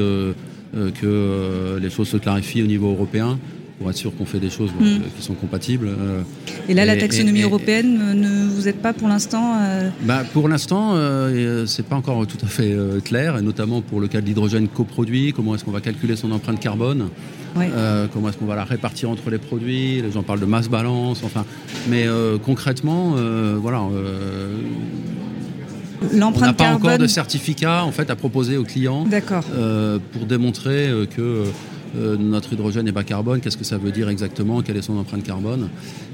euh, 0.76 0.92
que 0.92 1.06
euh, 1.06 1.80
les 1.80 1.90
choses 1.90 2.10
se 2.10 2.18
clarifient 2.18 2.62
au 2.62 2.68
niveau 2.68 2.90
européen 2.90 3.40
pour 3.78 3.90
être 3.90 3.98
sûr 3.98 4.16
qu'on 4.16 4.26
fait 4.26 4.40
des 4.40 4.50
choses 4.50 4.72
hmm. 4.80 4.84
euh, 4.84 4.98
qui 5.18 5.24
sont 5.24 5.34
compatibles. 5.34 5.90
et 6.70 6.74
là, 6.74 6.86
la 6.86 6.96
taxonomie 6.96 7.42
européenne, 7.42 8.14
ne 8.14 8.48
vous 8.48 8.68
êtes 8.68 8.82
pas 8.82 8.94
pour 8.94 9.08
l'instant 9.08 9.56
bah, 10.04 10.24
Pour 10.34 10.48
l'instant, 10.50 10.94
euh, 10.96 11.66
c'est 11.66 11.86
pas 11.86 11.96
encore 11.96 12.26
tout 12.28 12.38
à 12.44 12.48
fait 12.48 12.76
clair, 13.04 13.38
et 13.38 13.42
notamment 13.42 13.82
pour 13.82 14.00
le 14.00 14.08
cas 14.08 14.22
de 14.22 14.26
l'hydrogène 14.26 14.68
coproduit, 14.68 15.34
comment 15.34 15.56
est-ce 15.56 15.64
qu'on 15.64 15.72
va 15.72 15.82
calculer 15.82 16.16
son 16.16 16.32
empreinte 16.32 16.60
carbone 16.60 17.10
comment 18.12 18.28
est-ce 18.28 18.38
qu'on 18.38 18.46
va 18.46 18.56
la 18.56 18.66
répartir 18.66 19.10
entre 19.10 19.30
les 19.30 19.38
produits 19.38 20.02
Les 20.02 20.12
gens 20.12 20.24
parlent 20.24 20.42
de 20.42 20.46
masse 20.46 20.68
balance, 20.68 21.22
enfin. 21.24 21.46
Mais 21.88 22.06
concrètement, 22.44 23.16
voilà, 23.62 23.82
on 26.14 26.40
n'a 26.40 26.54
pas 26.54 26.74
encore 26.74 26.98
de 26.98 27.08
certificat 27.08 27.84
en 27.84 27.92
fait 27.92 28.10
à 28.10 28.16
proposer 28.16 28.58
aux 28.58 28.64
clients 28.64 29.06
euh, 29.54 30.00
pour 30.12 30.26
démontrer 30.26 30.88
euh, 30.88 31.06
que 31.06 31.44
euh, 31.98 32.18
notre 32.18 32.54
hydrogène 32.54 32.88
est 32.88 32.92
bas 32.92 33.04
carbone, 33.04 33.40
qu'est-ce 33.40 33.58
que 33.58 33.64
ça 33.64 33.78
veut 33.78 33.92
dire 33.92 34.10
exactement, 34.10 34.62
quelle 34.62 34.78
est 34.78 34.82
son 34.82 34.98
empreinte 34.98 35.24
carbone? 35.24 35.70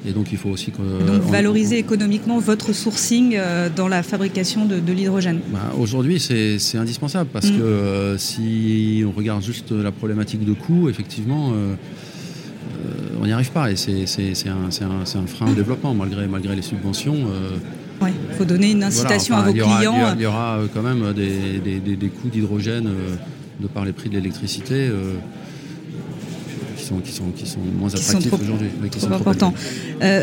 Et 0.06 0.12
donc 0.12 0.32
il 0.32 0.38
faut 0.38 0.50
aussi 0.50 0.72
que, 0.72 0.78
donc 0.78 1.22
valoriser 1.24 1.78
économiquement 1.78 2.40
votre 2.40 2.74
sourcing 2.74 3.38
dans 3.76 3.88
la 3.88 4.04
fabrication 4.04 4.66
de, 4.66 4.92
l'hydrogène. 4.92 5.40
Bah, 5.52 5.74
aujourd'hui 5.80 6.20
c'est 6.20 6.78
indispensable 6.78 7.30
parce 7.32 7.50
mm. 7.50 7.58
que 7.58 8.16
si 8.18 9.04
on 9.08 9.12
regarde 9.12 9.44
juste 9.44 9.72
la 9.72 9.92
problématique 9.92 10.44
de 10.46 10.54
coût, 10.54 10.90
effectivement 10.90 11.54
on 13.22 13.26
n'y 13.26 13.32
arrive 13.32 13.52
pas 13.52 13.72
et 13.72 13.76
c'est 13.76 14.06
un, 14.48 14.70
un, 14.90 15.28
frein 15.28 15.52
au 15.52 15.54
développement 15.54 15.94
malgré, 15.94 16.28
malgré 16.28 16.56
les 16.56 16.62
subventions. 16.62 17.28
Il 18.08 18.36
faut 18.36 18.46
donner 18.46 18.72
une 18.72 18.84
incitation 18.84 19.36
à 19.36 19.44
vos 19.44 19.54
clients. 19.54 20.16
Il 20.16 20.22
y, 20.22 20.26
aura, 20.26 20.58
euh, 20.58 20.68
quand 20.74 20.82
même 20.82 21.14
des, 21.14 22.10
coûts 22.10 22.30
d'hydrogène 22.30 22.88
euh, 22.88 23.16
de 23.60 23.68
par 23.68 23.86
les 23.86 23.94
prix 23.94 24.10
de 24.10 24.16
l'électricité. 24.16 24.90
Euh, 26.92 27.02
qui 27.04 27.12
sont, 27.12 27.26
qui, 27.36 27.48
sont, 27.48 27.60
moins 27.60 27.90
attractifs 27.90 28.34
aujourd'hui. 28.34 28.70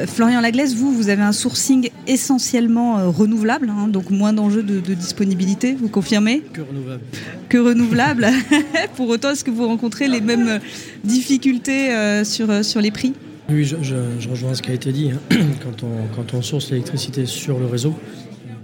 Florian 0.06 0.40
Laglaise, 0.40 0.74
vous, 0.74 0.92
vous 0.92 1.08
avez 1.08 1.22
un 1.22 1.32
sourcing 1.32 1.90
essentiellement 2.06 3.10
renouvelable, 3.10 3.70
hein, 3.70 3.88
donc 3.88 4.10
moins 4.10 4.32
d'enjeux 4.32 4.62
de, 4.62 4.94
disponibilité, 4.94 5.74
vous 5.74 5.88
confirmez 5.88 6.42
Que 6.52 6.60
renouvelable. 6.60 7.02
Que 7.48 7.58
renouvelable. 7.58 8.28
Pour 8.96 9.08
autant, 9.08 9.30
est-ce 9.30 9.44
que 9.44 9.50
vous 9.50 9.66
rencontrez 9.66 10.08
les 10.08 10.20
mêmes 10.20 10.60
difficultés 11.04 11.90
sur, 12.24 12.64
sur 12.64 12.80
les 12.80 12.90
prix? 12.90 13.14
Oui, 13.50 13.64
je, 13.64 14.28
rejoins 14.28 14.54
ce 14.54 14.62
qui 14.62 14.70
a 14.70 14.74
été 14.74 14.92
dit. 14.92 15.10
Hein. 15.10 15.36
Quand, 15.62 15.82
on, 15.82 16.14
quand 16.14 16.34
on 16.34 16.42
source 16.42 16.70
l'électricité 16.70 17.24
sur 17.24 17.58
le 17.58 17.66
réseau, 17.66 17.94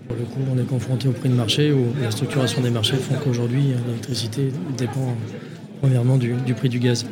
pour 0.06 0.16
le 0.16 0.25
coup, 0.25 0.40
on 0.54 0.58
est 0.58 0.66
confronté 0.66 1.08
au 1.08 1.12
prix 1.12 1.30
de 1.30 1.34
marché 1.34 1.73
où 1.73 1.87
la 2.02 2.11
structuration 2.11 2.61
des 2.61 2.70
marchés 2.70 2.96
font 2.96 3.14
qu'aujourd'hui, 3.14 3.73
l'électricité 3.87 4.52
dépend 4.76 5.16
premièrement 5.80 6.18
du, 6.18 6.54
prix 6.54 6.68
du 6.68 6.78
gaz. 6.78 7.06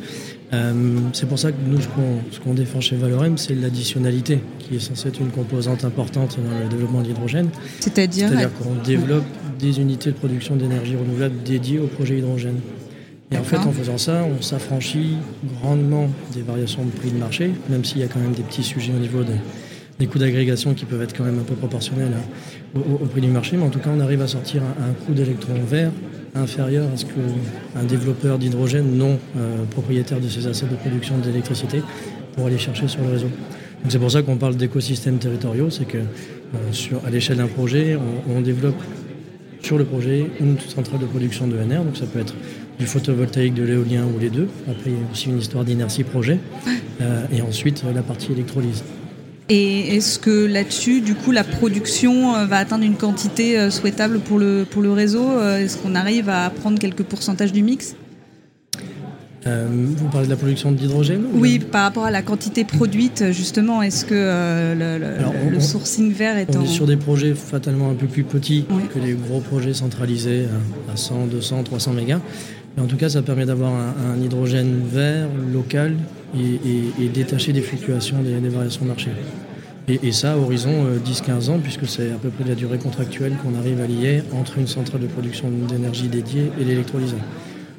C'est 1.13 1.27
pour 1.27 1.39
ça 1.39 1.51
que 1.51 1.57
nous, 1.65 1.79
ce 1.81 2.39
qu'on 2.39 2.53
défend 2.53 2.81
chez 2.81 2.95
Valorem, 2.95 3.37
c'est 3.37 3.55
l'additionnalité, 3.55 4.39
qui 4.59 4.75
est 4.75 4.79
censée 4.79 5.09
être 5.09 5.19
une 5.19 5.31
composante 5.31 5.83
importante 5.85 6.37
dans 6.37 6.59
le 6.59 6.69
développement 6.69 7.01
de 7.01 7.07
l'hydrogène. 7.07 7.49
C'est-à-dire 7.79 8.29
C'est-à-dire 8.29 8.49
qu'on 8.53 8.75
développe 8.83 9.25
des 9.59 9.79
unités 9.79 10.11
de 10.11 10.15
production 10.15 10.55
d'énergie 10.55 10.95
renouvelable 10.95 11.35
dédiées 11.43 11.79
au 11.79 11.87
projet 11.87 12.19
hydrogène. 12.19 12.59
Et 13.31 13.37
en 13.37 13.43
fait, 13.43 13.57
en 13.57 13.71
faisant 13.71 13.97
ça, 13.97 14.25
on 14.25 14.41
s'affranchit 14.41 15.17
grandement 15.61 16.07
des 16.33 16.41
variations 16.41 16.83
de 16.85 16.91
prix 16.91 17.09
de 17.09 17.17
marché, 17.17 17.51
même 17.69 17.83
s'il 17.83 17.99
y 17.99 18.03
a 18.03 18.07
quand 18.07 18.19
même 18.19 18.33
des 18.33 18.43
petits 18.43 18.63
sujets 18.63 18.93
au 18.95 18.99
niveau 18.99 19.23
des 19.99 20.07
coûts 20.07 20.19
d'agrégation 20.19 20.73
qui 20.73 20.85
peuvent 20.85 21.01
être 21.01 21.15
quand 21.15 21.23
même 21.23 21.39
un 21.39 21.43
peu 21.43 21.55
proportionnels 21.55 22.13
hein, 22.15 22.79
au, 22.79 23.05
prix 23.05 23.21
du 23.21 23.27
marché. 23.27 23.57
Mais 23.57 23.63
en 23.63 23.69
tout 23.69 23.79
cas, 23.79 23.89
on 23.95 23.99
arrive 23.99 24.21
à 24.21 24.27
sortir 24.27 24.63
un, 24.63 24.93
coût 25.05 25.13
d'électron 25.13 25.53
vert 25.67 25.91
inférieur 26.35 26.87
à 26.91 26.97
ce 26.97 27.05
qu'un 27.05 27.83
développeur 27.83 28.39
d'hydrogène 28.39 28.97
non 28.97 29.19
euh, 29.37 29.63
propriétaire 29.69 30.19
de 30.19 30.27
ses 30.27 30.47
assets 30.47 30.65
de 30.65 30.75
production 30.75 31.17
d'électricité 31.19 31.81
pour 32.35 32.47
aller 32.47 32.57
chercher 32.57 32.87
sur 32.87 33.03
le 33.03 33.11
réseau. 33.11 33.29
C'est 33.87 33.99
pour 33.99 34.09
ça 34.09 34.23
qu'on 34.23 34.37
parle 34.37 34.55
d'écosystèmes 34.55 35.19
territoriaux, 35.19 35.69
c'est 35.69 35.85
que 35.85 35.97
euh, 35.97 36.97
à 37.05 37.09
l'échelle 37.11 37.37
d'un 37.37 37.47
projet, 37.47 37.95
on, 38.27 38.37
on 38.37 38.41
développe 38.41 38.81
sur 39.61 39.77
le 39.77 39.85
projet 39.85 40.25
une 40.39 40.59
centrale 40.59 40.99
de 40.99 41.05
production 41.05 41.47
de 41.47 41.55
NR, 41.57 41.83
donc 41.83 41.97
ça 41.97 42.05
peut 42.05 42.19
être 42.19 42.33
du 42.79 42.85
photovoltaïque, 42.85 43.53
de 43.53 43.63
l'éolien 43.63 44.05
ou 44.05 44.19
les 44.19 44.29
deux. 44.29 44.47
Après, 44.69 44.89
il 44.89 44.93
y 44.93 44.95
a 44.95 45.11
aussi 45.11 45.29
une 45.29 45.39
histoire 45.39 45.63
d'inertie 45.63 46.03
projet. 46.03 46.39
Euh, 47.01 47.25
et 47.31 47.41
ensuite, 47.41 47.83
la 47.93 48.01
partie 48.01 48.31
électrolyse. 48.31 48.83
Et 49.49 49.95
est-ce 49.95 50.19
que 50.19 50.45
là-dessus, 50.45 51.01
du 51.01 51.15
coup, 51.15 51.31
la 51.31 51.43
production 51.43 52.35
euh, 52.35 52.45
va 52.45 52.57
atteindre 52.57 52.85
une 52.85 52.95
quantité 52.95 53.59
euh, 53.59 53.69
souhaitable 53.69 54.19
pour 54.19 54.39
le, 54.39 54.65
pour 54.69 54.81
le 54.81 54.91
réseau 54.91 55.39
Est-ce 55.41 55.77
qu'on 55.77 55.95
arrive 55.95 56.29
à 56.29 56.49
prendre 56.49 56.79
quelques 56.79 57.03
pourcentages 57.03 57.51
du 57.51 57.63
mix? 57.63 57.95
Vous 59.45 60.07
parlez 60.09 60.27
de 60.27 60.31
la 60.31 60.37
production 60.37 60.71
d'hydrogène 60.71 61.25
Oui, 61.33 61.59
par 61.59 61.83
rapport 61.83 62.05
à 62.05 62.11
la 62.11 62.21
quantité 62.21 62.63
produite, 62.63 63.33
justement, 63.33 63.81
est-ce 63.81 64.05
que 64.05 64.73
le, 64.73 65.59
sourcing 65.59 66.13
vert 66.13 66.37
est 66.37 66.55
on 66.55 66.63
est 66.63 66.67
sur 66.67 66.87
des 66.87 66.95
projets 66.95 67.33
fatalement 67.33 67.89
un 67.89 67.93
peu 67.93 68.07
plus 68.07 68.23
petits 68.23 68.65
que 68.93 68.99
les 68.99 69.11
gros 69.11 69.41
projets 69.41 69.73
centralisés 69.73 70.45
à 70.89 70.95
100, 70.95 71.27
200, 71.27 71.63
300 71.63 71.91
mégas 71.91 72.21
en 72.81 72.87
tout 72.87 72.97
cas, 72.97 73.09
ça 73.09 73.21
permet 73.21 73.45
d'avoir 73.45 73.71
un, 73.73 74.21
hydrogène 74.21 74.81
vert, 74.91 75.27
local 75.51 75.95
et, 76.35 77.07
détaché 77.09 77.53
des 77.53 77.61
fluctuations 77.61 78.17
des, 78.21 78.49
variations 78.49 78.83
de 78.83 78.89
marché. 78.89 79.11
Et, 79.87 80.11
ça, 80.11 80.33
à 80.33 80.37
horizon 80.37 80.85
10-15 81.05 81.49
euh, 81.49 81.53
ans, 81.53 81.59
puisque 81.61 81.87
c'est 81.87 82.11
à 82.11 82.15
peu 82.15 82.29
près 82.29 82.45
la 82.47 82.55
durée 82.55 82.77
contractuelle 82.77 83.33
qu'on 83.43 83.57
arrive 83.59 83.81
à 83.81 83.87
lier 83.87 84.23
entre 84.33 84.57
une 84.57 84.67
centrale 84.67 85.01
de 85.01 85.07
production 85.07 85.49
d'énergie 85.69 86.07
dédiée 86.07 86.51
et 86.59 86.63
l'électrolyseur. 86.63 87.19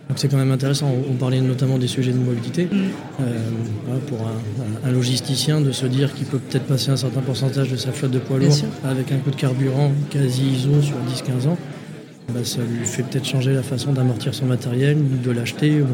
Donc 0.09 0.19
c'est 0.19 0.29
quand 0.29 0.37
même 0.37 0.53
intéressant. 0.53 0.93
On 1.11 1.15
parlait 1.15 1.41
notamment 1.41 1.79
des 1.79 1.87
sujets 1.87 2.13
de 2.13 2.19
mobilité. 2.19 2.69
Mm. 2.71 2.77
Euh, 3.23 3.99
pour 4.07 4.19
un, 4.85 4.91
logisticien 4.93 5.61
de 5.61 5.73
se 5.73 5.87
dire 5.87 6.13
qu'il 6.15 6.27
peut 6.27 6.39
peut-être 6.39 6.67
passer 6.67 6.91
un 6.91 6.97
certain 6.97 7.21
pourcentage 7.21 7.71
de 7.71 7.77
sa 7.77 7.91
flotte 7.91 8.11
de 8.11 8.19
poids 8.19 8.39
lourds 8.39 8.55
avec 8.85 9.11
un 9.13 9.17
coût 9.17 9.31
de 9.31 9.37
carburant 9.37 9.93
quasi 10.11 10.43
ISO 10.43 10.83
sur 10.83 10.97
10-15 10.97 11.49
ans. 11.49 11.59
Bah, 12.33 12.40
ça 12.43 12.61
lui 12.61 12.87
fait 12.87 13.02
peut-être 13.02 13.26
changer 13.26 13.52
la 13.52 13.62
façon 13.62 13.93
d'amortir 13.93 14.35
son 14.35 14.47
matériel, 14.47 14.99
de 15.23 15.31
l'acheter 15.31 15.83
ou, 15.83 15.87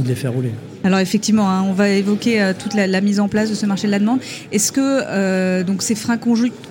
de 0.00 0.08
les 0.08 0.14
faire 0.14 0.32
rouler. 0.32 0.52
Alors 0.84 1.00
effectivement, 1.00 1.50
hein, 1.50 1.62
on 1.68 1.72
va 1.72 1.90
évoquer 1.90 2.40
euh, 2.40 2.52
toute 2.58 2.72
la, 2.72 3.00
mise 3.02 3.20
en 3.20 3.28
place 3.28 3.50
de 3.50 3.54
ce 3.54 3.66
marché 3.66 3.86
de 3.86 3.92
la 3.92 3.98
demande. 3.98 4.20
Est-ce 4.50 4.72
que 4.72 4.80
euh, 4.80 5.62
donc 5.62 5.82
ces 5.82 5.94
freins 5.94 6.18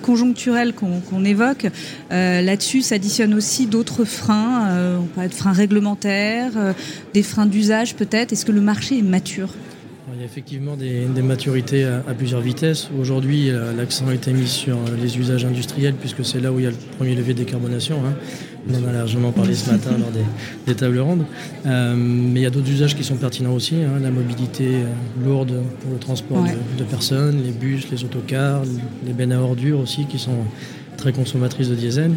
conjoncturels 0.02 0.74
qu'on 0.74 1.24
évoque, 1.24 1.68
euh, 2.10 2.42
là-dessus 2.42 2.82
s'additionnent 2.82 3.34
aussi 3.34 3.66
d'autres 3.66 4.04
freins 4.04 4.98
On 5.00 5.06
parle 5.06 5.28
de 5.28 5.34
freins 5.34 5.52
réglementaires, 5.52 6.74
des 7.14 7.22
freins 7.22 7.46
d'usage 7.46 7.94
peut-être? 7.94 8.32
Est-ce 8.32 8.44
que 8.44 8.52
le 8.52 8.60
marché 8.60 8.98
est 8.98 9.02
mature? 9.02 9.50
Il 10.14 10.20
y 10.20 10.22
a 10.22 10.26
effectivement 10.26 10.76
des, 10.76 11.22
maturités 11.22 11.84
à, 11.84 12.14
plusieurs 12.14 12.40
vitesses. 12.40 12.88
Aujourd'hui, 12.98 13.50
l'accent 13.76 14.08
a 14.08 14.14
été 14.14 14.32
mis 14.32 14.46
sur 14.46 14.78
les 15.00 15.18
usages 15.18 15.44
industriels, 15.44 15.94
puisque 15.94 16.24
c'est 16.24 16.40
là 16.40 16.52
où 16.52 16.58
il 16.58 16.64
y 16.64 16.66
a 16.66 16.70
le 16.70 16.76
premier 16.96 17.14
levier 17.14 17.34
de 17.34 17.40
décarbonation. 17.40 17.96
Hein. 18.06 18.14
On 18.68 18.74
en 18.84 18.88
a 18.88 18.92
largement 18.92 19.30
parlé 19.30 19.54
ce 19.54 19.70
matin 19.70 19.92
lors 19.98 20.10
des, 20.66 20.74
tables 20.74 20.98
rondes. 20.98 21.24
Euh, 21.66 21.94
mais 21.96 22.40
il 22.40 22.42
y 22.42 22.46
a 22.46 22.50
d'autres 22.50 22.70
usages 22.70 22.96
qui 22.96 23.04
sont 23.04 23.16
pertinents 23.16 23.52
aussi. 23.52 23.76
Hein. 23.76 24.00
la 24.02 24.10
mobilité 24.10 24.66
euh, 24.66 25.24
lourde 25.24 25.62
pour 25.80 25.92
le 25.92 25.98
transport 25.98 26.44
de, 26.76 26.84
personnes, 26.84 27.42
les 27.44 27.52
bus, 27.52 27.88
les 27.90 28.02
autocars, 28.04 28.62
les 29.06 29.12
bennes 29.12 29.32
à 29.32 29.40
ordures 29.40 29.78
aussi 29.78 30.06
qui 30.06 30.18
sont 30.18 30.38
très 30.96 31.12
consommatrices 31.12 31.68
de 31.68 31.74
diesel. 31.74 32.12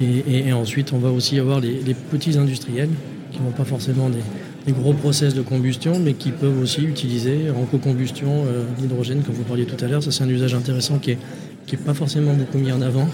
Et, 0.00 0.52
ensuite, 0.52 0.92
on 0.92 0.98
va 0.98 1.10
aussi 1.10 1.40
avoir 1.40 1.58
les, 1.58 1.94
petits 2.10 2.38
industriels 2.38 2.90
qui 3.32 3.40
n'ont 3.40 3.50
pas 3.50 3.64
forcément 3.64 4.08
des, 4.08 4.72
gros 4.72 4.92
process 4.92 5.34
de 5.34 5.40
combustion, 5.40 5.98
mais 5.98 6.12
qui 6.12 6.30
peuvent 6.30 6.60
aussi 6.60 6.82
utiliser 6.82 7.50
en 7.50 7.64
co-combustion 7.64 8.44
euh, 8.46 8.64
l'hydrogène, 8.78 9.22
comme 9.22 9.34
vous 9.34 9.42
parliez 9.42 9.64
tout 9.64 9.82
à 9.82 9.88
l'heure. 9.88 10.02
Ça, 10.02 10.12
c'est 10.12 10.22
un 10.22 10.28
usage 10.28 10.54
intéressant 10.54 10.98
qui 10.98 11.12
n'est 11.12 11.18
qui 11.66 11.74
est 11.74 11.78
pas 11.78 11.94
forcément 11.94 12.34
beaucoup 12.34 12.58
mis 12.58 12.70
en 12.70 12.82
avant 12.82 13.08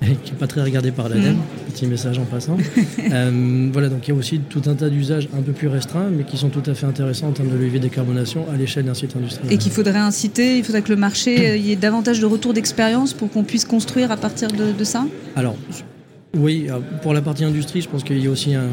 qui 0.00 0.32
n'est 0.32 0.38
pas 0.38 0.46
très 0.46 0.62
regardé 0.62 0.90
par 0.90 1.08
l'ADEME, 1.08 1.34
mm. 1.34 1.72
petit 1.72 1.86
message 1.86 2.18
en 2.18 2.24
passant. 2.24 2.56
Euh, 3.10 3.70
voilà, 3.72 3.88
donc 3.88 4.06
il 4.06 4.10
y 4.10 4.14
a 4.14 4.16
aussi 4.16 4.38
tout 4.38 4.60
un 4.66 4.74
tas 4.74 4.90
d'usages 4.90 5.28
un 5.36 5.40
peu 5.40 5.52
plus 5.52 5.68
restreints, 5.68 6.10
mais 6.10 6.24
qui 6.24 6.36
sont 6.36 6.50
tout 6.50 6.62
à 6.66 6.74
fait 6.74 6.84
intéressants 6.84 7.28
en 7.28 7.32
termes 7.32 7.48
de 7.48 7.56
levier 7.56 7.78
décarbonation 7.78 8.44
à 8.52 8.56
l'échelle 8.56 8.84
d'un 8.84 8.92
site 8.92 9.16
industriel. 9.16 9.50
Et 9.50 9.56
qu'il 9.56 9.72
faudrait 9.72 9.98
inciter, 9.98 10.58
il 10.58 10.64
faudrait 10.64 10.82
que 10.82 10.90
le 10.90 10.96
marché 10.96 11.48
euh, 11.48 11.56
y 11.56 11.72
ait 11.72 11.76
davantage 11.76 12.20
de 12.20 12.26
retours 12.26 12.52
d'expérience 12.52 13.14
pour 13.14 13.30
qu'on 13.30 13.44
puisse 13.44 13.64
construire 13.64 14.12
à 14.12 14.18
partir 14.18 14.48
de, 14.50 14.84
ça? 14.84 15.06
Alors, 15.36 15.56
oui, 16.36 16.66
pour 17.02 17.14
la 17.14 17.22
partie 17.22 17.44
industrie, 17.44 17.80
je 17.80 17.88
pense 17.88 18.04
qu'il 18.04 18.22
y 18.22 18.26
a 18.26 18.30
aussi 18.30 18.54
un, 18.54 18.64
euh, 18.64 18.68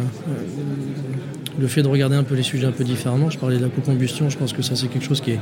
le 1.60 1.68
fait 1.68 1.82
de 1.82 1.88
regarder 1.88 2.16
un 2.16 2.24
peu 2.24 2.36
les 2.36 2.44
sujets 2.44 2.68
un 2.68 2.72
peu 2.72 2.84
différemment. 2.84 3.30
Je 3.30 3.38
parlais 3.38 3.58
de 3.58 3.62
la 3.62 3.70
co-combustion, 3.70 4.30
je 4.30 4.38
pense 4.38 4.54
que 4.54 4.62
ça 4.62 4.76
c'est 4.76 4.88
quelque 4.88 5.06
chose 5.06 5.22
qui 5.22 5.32
est, 5.32 5.40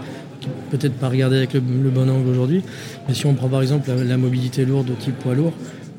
peut-être 0.78 0.96
pas 0.96 1.10
regardé 1.10 1.38
avec 1.38 1.54
le, 1.54 1.60
bon 1.60 2.10
angle 2.10 2.28
aujourd'hui. 2.28 2.64
Mais 3.08 3.14
si 3.14 3.26
on 3.26 3.34
prend 3.34 3.48
par 3.48 3.62
exemple 3.62 3.90
la, 3.92 4.18
mobilité 4.18 4.66
lourde 4.66 4.88
de 4.88 4.94
type 4.94 5.18
poids 5.20 5.36
lourd, 5.36 5.54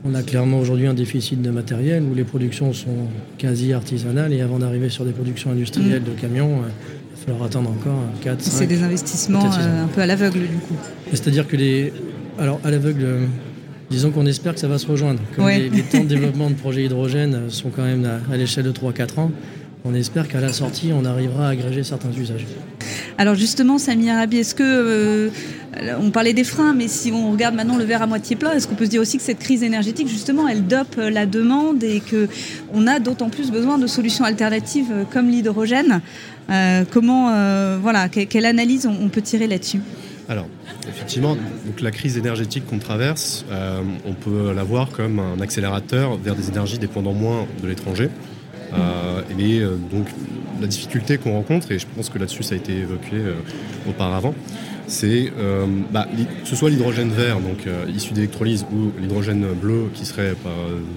on 0.05 0.15
a 0.15 0.23
clairement 0.23 0.59
aujourd'hui 0.59 0.87
un 0.87 0.95
déficit 0.95 1.41
de 1.41 1.51
matériel 1.51 2.03
où 2.03 2.15
les 2.15 2.25
productions 2.25 2.73
sont 2.73 3.09
quasi 3.39 3.73
artisanales 3.73 4.33
et 4.33 4.41
avant 4.41 4.59
d'arriver 4.59 4.89
sur 4.89 5.05
des 5.05 5.13
productions 5.13 5.51
industrielles 5.51 6.03
mm. 6.03 6.05
de 6.05 6.21
camions, 6.21 6.53
euh, 6.59 6.67
il 6.67 7.21
va 7.21 7.27
falloir 7.27 7.45
attendre 7.45 7.71
encore 7.71 8.01
4, 8.23 8.43
5 8.43 8.53
C'est 8.59 8.67
des 8.67 8.83
investissements 8.83 9.45
euh, 9.45 9.85
un 9.85 9.87
peu 9.87 10.03
à 10.03 10.07
l'aveugle 10.07 10.41
du 10.41 10.59
coup. 10.59 10.75
C'est-à-dire 11.11 11.47
que 11.47 11.57
les... 11.57 11.93
Alors 12.39 12.61
à 12.65 12.71
l'aveugle, 12.71 13.07
disons 13.91 14.11
qu'on 14.11 14.27
espère 14.27 14.55
que 14.55 14.61
ça 14.61 14.69
va 14.69 14.79
se 14.79 14.87
rejoindre. 14.89 15.21
Comme 15.37 15.49
les, 15.49 15.71
temps 15.83 16.03
de 16.03 16.09
développement 16.09 16.51
de 16.51 16.57
projets 16.57 16.85
hydrogène 16.85 17.49
sont 17.49 17.71
quand 17.71 17.85
même 17.85 18.05
à, 18.05 18.33
à 18.33 18.37
l'échelle 18.37 18.65
de 18.65 18.73
3-4 18.73 19.21
ans, 19.21 19.31
on 19.85 19.95
espère 19.95 20.27
qu'à 20.27 20.41
la 20.41 20.53
sortie, 20.53 20.91
on 20.93 21.05
arrivera 21.05 21.47
à 21.47 21.51
agréger 21.51 21.85
certains 21.85 22.11
usages. 22.11 22.47
Alors 23.17 23.37
justement, 23.37 23.79
Samy 23.79 24.11
Arabi, 24.11 24.39
est-ce 24.39 24.55
que 24.55 24.63
euh, 24.65 25.31
on 26.01 26.11
parlait 26.11 26.33
des 26.33 26.43
freins, 26.43 26.75
mais 26.75 26.89
si 26.89 27.13
on 27.13 27.31
regarde 27.31 27.55
maintenant 27.55 27.77
le 27.77 27.85
verre 27.85 28.03
à 28.03 28.07
moitié 28.07 28.35
plein, 28.35 28.53
est-ce 28.53 28.67
qu'on 28.67 28.75
peut 28.75 28.87
se 28.87 28.91
dire 28.91 29.01
aussi 29.01 29.19
que 29.19 29.23
cette 29.23 29.39
crise 29.39 29.63
énergétique, 29.63 30.09
justement, 30.09 30.49
elle 30.49 30.67
dope 30.67 30.97
la 30.97 31.25
demande 31.25 31.85
et 31.85 32.01
que 32.01 32.29
on 32.73 32.87
a 32.89 32.99
d'autant 32.99 33.31
plus 33.31 33.53
besoin 33.53 33.79
de 33.79 33.87
solutions 33.87 34.25
alternatives 34.25 34.91
euh, 34.91 35.05
comme 35.05 35.29
l'hydrogène 35.29 36.01
euh, 36.51 36.85
Comment, 36.91 37.31
voilà, 37.81 38.09
quelle 38.09 38.47
analyse 38.47 38.87
on, 38.87 39.09
peut 39.09 39.23
tirer 39.23 39.47
là-dessus? 39.47 39.81
Alors, 40.29 40.47
effectivement, 40.89 41.37
la 41.81 41.91
crise 41.91 42.19
énergétique 42.19 42.67
qu'on 42.67 42.79
traverse, 42.79 43.45
on 44.05 44.13
peut 44.13 44.53
la 44.55 44.63
voir 44.63 44.91
comme 44.91 45.19
un 45.19 45.41
accélérateur 45.41 46.17
vers 46.17 46.35
des 46.35 46.49
énergies 46.49 46.79
dépendant 46.79 47.13
moins 47.13 47.47
de 47.63 47.69
l'étranger. 47.69 48.11
Euh, 48.75 49.23
et 49.39 49.61
euh, 49.61 49.77
donc 49.77 50.07
la 50.61 50.67
difficulté 50.67 51.19
qu'on 51.19 51.33
rencontre, 51.33 51.73
et 51.73 51.79
je 51.79 51.87
pense 51.95 52.09
que 52.09 52.19
là-dessus 52.19 52.43
ça 52.43 52.55
a 52.55 52.59
été 52.59 52.73
évoqué 52.73 53.15
euh, 53.15 53.35
auparavant, 53.89 54.35
c'est 54.87 55.33
bah, 55.93 56.07
que 56.43 56.47
ce 56.49 56.55
soit 56.55 56.69
l'hydrogène 56.69 57.09
vert, 57.09 57.41
donc 57.41 57.67
issu 57.89 58.13
d'électrolyse, 58.13 58.67
ou 58.71 58.93
l'hydrogène 59.01 59.47
bleu 59.55 59.89
qui 59.95 60.05
serait 60.05 60.35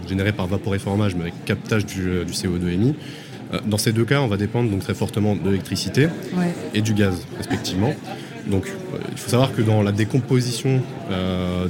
généré 0.09 0.33
par 0.33 0.45
vaporéformage, 0.45 1.15
mais 1.15 1.21
avec 1.21 1.45
captage 1.45 1.85
du, 1.85 2.05
CO2 2.25 2.67
émis. 2.67 2.95
Dans 3.65 3.77
ces 3.77 3.93
deux 3.93 4.03
cas, 4.03 4.19
on 4.19 4.27
va 4.27 4.35
dépendre 4.35 4.69
donc 4.69 4.81
très 4.81 4.93
fortement 4.93 5.37
de 5.37 5.45
l'électricité 5.45 6.09
et 6.73 6.81
du 6.81 6.93
gaz, 6.93 7.25
respectivement. 7.37 7.93
Donc, 8.47 8.65
il 9.09 9.17
faut 9.17 9.29
savoir 9.29 9.55
que 9.55 9.61
dans 9.61 9.81
la 9.81 9.93
décomposition 9.93 10.81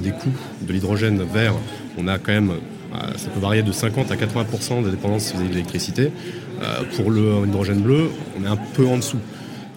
des 0.01 0.09
coûts 0.09 0.33
de 0.63 0.73
l'hydrogène 0.73 1.21
vert, 1.21 1.53
on 1.99 2.07
a 2.07 2.17
quand 2.17 2.33
même 2.33 2.53
ça 3.17 3.29
peut 3.29 3.39
varier 3.39 3.63
de 3.63 3.71
50 3.71 4.11
à 4.11 4.15
80% 4.15 4.83
de 4.83 4.89
dépendance 4.89 5.33
avez 5.35 5.47
de 5.47 5.53
l'électricité. 5.53 6.11
Euh, 6.61 6.81
pour 6.95 7.11
le 7.11 7.45
hydrogène 7.47 7.81
bleu, 7.81 8.09
on 8.39 8.43
est 8.43 8.47
un 8.47 8.57
peu 8.57 8.85
en 8.87 8.97
dessous. 8.97 9.19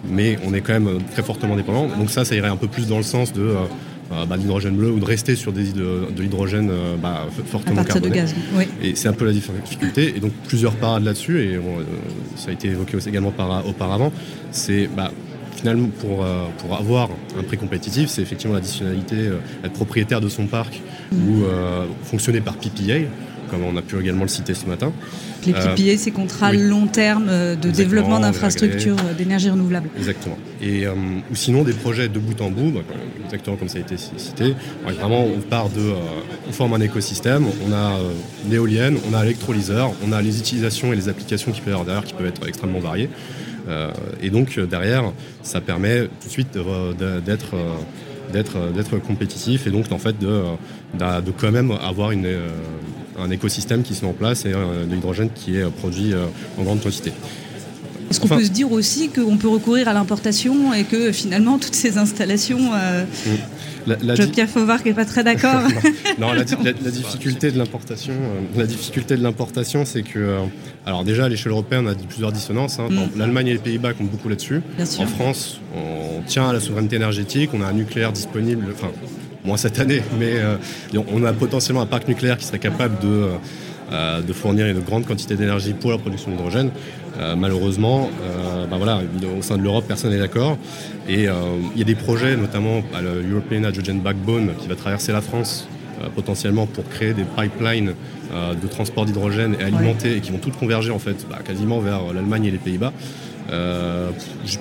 Mais 0.07 0.37
on 0.45 0.53
est 0.53 0.61
quand 0.61 0.73
même 0.73 0.99
très 1.11 1.21
fortement 1.21 1.55
dépendant. 1.55 1.87
Donc 1.87 2.09
ça, 2.09 2.25
ça 2.25 2.35
irait 2.35 2.47
un 2.49 2.55
peu 2.55 2.67
plus 2.67 2.87
dans 2.87 2.97
le 2.97 3.03
sens 3.03 3.33
de 3.33 3.41
euh, 3.41 4.25
bah, 4.25 4.35
l'hydrogène 4.35 4.75
bleu 4.75 4.89
ou 4.89 4.99
de 4.99 5.05
rester 5.05 5.35
sur 5.35 5.51
des, 5.51 5.71
de, 5.71 6.07
de 6.15 6.21
l'hydrogène 6.21 6.71
bah, 7.01 7.27
fortement 7.45 7.83
carboné. 7.83 8.09
De 8.09 8.15
gaz, 8.15 8.35
oui. 8.55 8.65
Et 8.81 8.95
c'est 8.95 9.07
un 9.07 9.13
peu 9.13 9.25
la 9.25 9.33
difficulté. 9.33 10.13
Et 10.15 10.19
donc 10.19 10.31
plusieurs 10.47 10.73
parades 10.73 11.03
là-dessus, 11.03 11.39
et 11.41 11.59
ça 12.35 12.49
a 12.49 12.53
été 12.53 12.69
évoqué 12.69 12.97
aussi 12.97 13.09
également 13.09 13.31
par, 13.31 13.67
auparavant, 13.67 14.11
c'est 14.49 14.87
bah, 14.87 15.11
finalement 15.61 15.89
pour, 15.99 16.25
pour 16.57 16.75
avoir 16.75 17.09
un 17.39 17.43
prix 17.43 17.57
compétitif, 17.57 18.09
c'est 18.09 18.21
effectivement 18.21 18.55
l'additionnalité, 18.55 19.29
être 19.63 19.73
propriétaire 19.73 20.19
de 20.19 20.27
son 20.27 20.47
parc 20.47 20.81
ou 21.13 21.43
euh, 21.43 21.85
fonctionner 22.03 22.41
par 22.41 22.55
PPA, 22.55 23.07
comme 23.49 23.63
on 23.63 23.75
a 23.77 23.81
pu 23.81 23.99
également 23.99 24.23
le 24.23 24.29
citer 24.29 24.53
ce 24.53 24.65
matin. 24.65 24.91
Les 25.45 25.53
PPA, 25.53 25.97
ces 25.97 26.11
contrats 26.11 26.53
long 26.53 26.87
terme 26.87 27.27
de 27.27 27.71
développement 27.71 28.19
d'infrastructures 28.19 28.95
d'énergie 29.17 29.49
renouvelable. 29.49 29.89
Exactement. 29.97 30.37
Et, 30.61 30.87
ou 30.87 31.35
sinon 31.35 31.63
des 31.63 31.73
projets 31.73 32.09
de 32.09 32.19
bout 32.19 32.39
en 32.41 32.51
bout, 32.51 32.71
bah, 32.71 32.81
exactement 33.25 33.57
comme 33.57 33.69
ça 33.69 33.79
a 33.79 33.81
été 33.81 33.97
cité. 33.97 34.53
vraiment, 34.83 35.25
on 35.25 35.39
part 35.39 35.69
de, 35.69 35.93
on 36.47 36.51
forme 36.51 36.73
un 36.73 36.81
écosystème, 36.81 37.45
on 37.67 37.73
a 37.73 37.97
l'éolienne, 38.49 38.97
on 39.09 39.15
a 39.15 39.23
l'électrolyseur, 39.23 39.91
on 40.07 40.11
a 40.11 40.21
les 40.21 40.39
utilisations 40.39 40.93
et 40.93 40.95
les 40.95 41.09
applications 41.09 41.51
qui 41.51 41.61
peuvent 41.61 41.73
avoir 41.73 41.85
derrière 41.85 42.05
qui 42.05 42.13
peuvent 42.13 42.27
être 42.27 42.47
extrêmement 42.47 42.79
variées. 42.79 43.09
Et 44.21 44.29
donc 44.29 44.59
derrière, 44.59 45.11
ça 45.43 45.61
permet 45.61 46.07
tout 46.07 46.27
de 46.27 46.31
suite 46.31 46.57
d'être 47.25 47.55
d'être 48.31 48.97
compétitif 48.99 49.67
et 49.67 49.71
donc 49.71 49.91
en 49.91 49.97
fait 49.97 50.17
de, 50.19 50.43
de, 50.97 51.31
quand 51.31 51.51
même 51.51 51.71
avoir 51.71 52.11
une, 52.11 52.25
euh, 52.25 52.49
un 53.19 53.29
écosystème 53.29 53.83
qui 53.83 53.93
se 53.95 54.03
met 54.03 54.11
en 54.11 54.13
place 54.13 54.45
et 54.45 54.51
de 54.51 54.93
l'hydrogène 54.93 55.29
qui 55.33 55.57
est 55.57 55.69
produit 55.69 56.13
euh, 56.13 56.25
en 56.57 56.63
grande 56.63 56.81
quantité. 56.81 57.11
Est-ce 58.09 58.19
qu'on 58.19 58.27
peut 58.27 58.43
se 58.43 58.49
dire 58.49 58.69
aussi 58.71 59.09
qu'on 59.09 59.37
peut 59.37 59.47
recourir 59.47 59.87
à 59.87 59.93
l'importation 59.93 60.73
et 60.73 60.83
que 60.83 61.13
finalement 61.13 61.57
toutes 61.57 61.75
ces 61.75 61.97
installations, 61.97 62.71
euh, 62.73 63.05
la, 63.87 64.27
Pierre 64.27 64.49
Fauvard 64.49 64.81
qui 64.81 64.89
n'est 64.89 64.95
pas 64.95 65.05
très 65.05 65.23
d'accord. 65.23 65.61
non, 66.19 66.33
la, 66.33 66.43
difficulté 66.43 67.51
de 67.51 67.57
l'importation, 67.57 68.13
la 68.55 68.65
difficulté 68.65 69.15
de 69.15 69.23
l'importation, 69.23 69.85
c'est 69.85 70.03
que, 70.03 70.37
alors 70.85 71.03
déjà 71.03 71.25
à 71.25 71.29
l'échelle 71.29 71.51
européenne, 71.51 71.87
on 71.87 71.91
a 71.91 71.95
plusieurs 71.95 72.31
dissonances. 72.31 72.79
Hein. 72.79 72.87
Mm. 72.89 73.19
L'Allemagne 73.19 73.47
et 73.47 73.53
les 73.53 73.59
Pays-Bas 73.59 73.93
comptent 73.93 74.11
beaucoup 74.11 74.29
là-dessus. 74.29 74.61
En 74.99 75.05
France, 75.05 75.59
on 75.75 76.21
tient 76.23 76.49
à 76.49 76.53
la 76.53 76.59
souveraineté 76.59 76.95
énergétique, 76.95 77.51
on 77.53 77.61
a 77.61 77.67
un 77.67 77.73
nucléaire 77.73 78.11
disponible, 78.11 78.67
enfin 78.73 78.91
moins 79.43 79.57
cette 79.57 79.79
année, 79.79 80.01
mais 80.19 80.33
euh, 80.35 80.57
on 81.11 81.23
a 81.23 81.33
potentiellement 81.33 81.81
un 81.81 81.87
parc 81.87 82.07
nucléaire 82.07 82.37
qui 82.37 82.45
serait 82.45 82.59
capable 82.59 82.99
de, 82.99 83.27
euh, 83.91 84.21
de 84.21 84.33
fournir 84.33 84.67
une 84.67 84.79
grande 84.79 85.05
quantité 85.05 85.35
d'énergie 85.35 85.73
pour 85.73 85.91
la 85.91 85.97
production 85.97 86.31
d'hydrogène. 86.31 86.71
Euh, 87.19 87.35
malheureusement, 87.35 88.09
ben 88.69 88.77
voilà, 88.77 89.01
au 89.37 89.41
sein 89.41 89.57
de 89.57 89.63
l'Europe, 89.63 89.85
personne 89.87 90.11
n'est 90.11 90.19
d'accord. 90.19 90.57
Et 91.09 91.23
il 91.23 91.77
y 91.77 91.81
a 91.81 91.85
des 91.85 91.95
projets, 91.95 92.37
notamment 92.37 92.83
à 92.95 93.01
l'European 93.01 93.67
Hydrogen 93.67 93.99
Backbone, 93.99 94.51
qui 94.59 94.67
va 94.67 94.75
traverser 94.75 95.11
la 95.11 95.21
France 95.21 95.67
potentiellement 96.15 96.67
pour 96.67 96.87
créer 96.87 97.13
des 97.13 97.23
pipelines 97.23 97.93
de 98.31 98.67
transport 98.67 99.05
d'hydrogène 99.05 99.55
et 99.59 99.63
alimenter, 99.63 100.15
et 100.15 100.19
qui 100.21 100.31
vont 100.31 100.37
toutes 100.37 100.55
converger 100.55 100.91
en 100.91 100.99
fait 100.99 101.27
bah, 101.29 101.39
quasiment 101.45 101.79
vers 101.79 102.13
l'Allemagne 102.13 102.45
et 102.45 102.51
les 102.51 102.57
Pays-Bas. 102.59 102.93
Euh, 103.51 104.11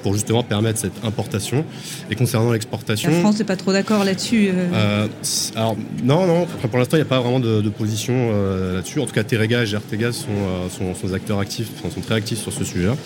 pour 0.03 0.15
justement 0.15 0.43
permettre 0.43 0.79
cette 0.79 1.05
importation. 1.05 1.65
Et 2.11 2.17
concernant 2.17 2.53
l'exportation... 2.53 3.11
La 3.11 3.21
France 3.21 3.39
n'est 3.39 3.45
pas 3.45 3.57
trop 3.57 3.73
d'accord 3.73 4.05
là-dessus 4.05 4.49
euh. 4.49 4.69
Euh, 4.73 5.09
Alors 5.55 5.77
non, 6.03 6.27
non, 6.27 6.47
pour 6.47 6.79
l'instant 6.79 6.97
il 6.97 7.01
n'y 7.01 7.07
a 7.07 7.09
pas 7.09 7.21
vraiment 7.21 7.41
de, 7.41 7.69
position 7.69 8.31
là-dessus. 8.75 9.01
En 9.01 9.07
tout 9.07 9.13
cas, 9.13 9.23
Terega 9.23 9.63
et 9.63 9.67
GRTGaz 9.67 10.25
sont, 10.71 10.95
sont, 10.95 11.15
acteurs 11.15 11.39
actifs, 11.39 11.69
sont 11.83 12.01
très 12.01 12.17
actifs 12.17 12.41
sur 12.41 12.53
ce 12.53 12.65
sujet-là. 12.65 12.97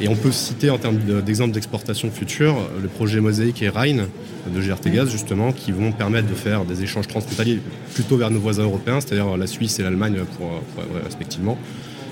et 0.00 0.08
on 0.08 0.14
peut 0.14 0.32
citer 0.32 0.70
en 0.70 0.78
termes 0.78 0.98
d'exemples 1.24 1.52
d'exportation 1.52 2.10
future 2.10 2.56
le 2.80 2.88
projet 2.88 3.20
Mosaïque 3.20 3.62
et 3.62 3.68
Rhine 3.68 4.06
de 4.54 4.60
GRTGaz 4.60 5.10
justement 5.10 5.52
qui 5.52 5.72
vont 5.72 5.92
permettre 5.92 6.28
de 6.28 6.34
faire 6.34 6.64
des 6.64 6.82
échanges 6.82 7.08
transfrontaliers 7.08 7.60
plutôt 7.94 8.16
vers 8.16 8.30
nos 8.30 8.40
voisins 8.40 8.64
européens, 8.64 9.00
c'est-à-dire 9.00 9.36
la 9.36 9.46
Suisse 9.46 9.78
et 9.78 9.82
l'Allemagne 9.82 10.18
pour, 10.36 10.50
respectivement. 11.02 11.56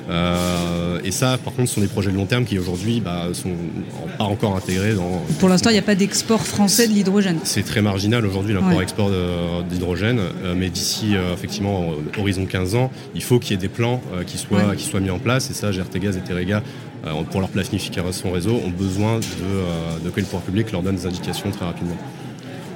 Euh, 0.09 1.01
et 1.05 1.11
ça, 1.11 1.39
par 1.43 1.55
contre, 1.55 1.69
ce 1.69 1.77
sont 1.77 1.81
des 1.81 1.87
projets 1.87 2.11
de 2.11 2.17
long 2.17 2.27
terme 2.27 2.45
qui 2.45 2.59
aujourd'hui 2.59 3.01
bah, 3.01 3.29
sont 3.33 3.55
pas 4.19 4.25
encore 4.25 4.57
intégrés 4.57 4.95
dans. 4.95 5.23
Pour 5.39 5.49
l'instant, 5.49 5.71
il 5.71 5.75
n'y 5.75 5.79
a 5.79 5.83
pas 5.83 5.95
d'export 5.95 6.47
français 6.47 6.89
de 6.89 6.93
l'hydrogène. 6.93 7.39
C'est 7.45 7.65
très 7.65 7.83
marginal 7.83 8.25
aujourd'hui 8.27 8.55
l'import-export 8.55 9.11
d'hydrogène, 9.69 10.21
euh, 10.45 10.55
mais 10.57 10.69
d'ici 10.69 11.17
euh, 11.17 11.35
effectivement 11.35 11.93
horizon 12.19 12.47
15 12.47 12.75
ans, 12.75 12.91
il 13.15 13.23
faut 13.23 13.39
qu'il 13.39 13.53
y 13.53 13.55
ait 13.55 13.61
des 13.61 13.69
plans 13.69 14.01
qui 14.27 14.39
soient 14.39 14.77
qui 14.77 14.85
soient 14.85 15.01
mis 15.01 15.11
en 15.11 15.19
place. 15.19 15.51
Et 15.51 15.55
ça, 15.55 15.71
GRTGaz 15.71 16.17
et 16.17 16.21
Terega 16.21 16.63
pour 17.31 17.41
leur 17.41 17.51
planification 17.51 18.33
réseau, 18.33 18.55
ont 18.65 18.71
besoin 18.71 19.19
de, 19.19 20.09
que 20.09 20.21
le 20.21 20.25
pouvoir 20.25 20.43
public 20.43 20.73
leur 20.73 20.83
donne 20.83 20.97
des 20.97 21.05
indications 21.05 21.51
très 21.51 21.67
rapidement. 21.67 21.97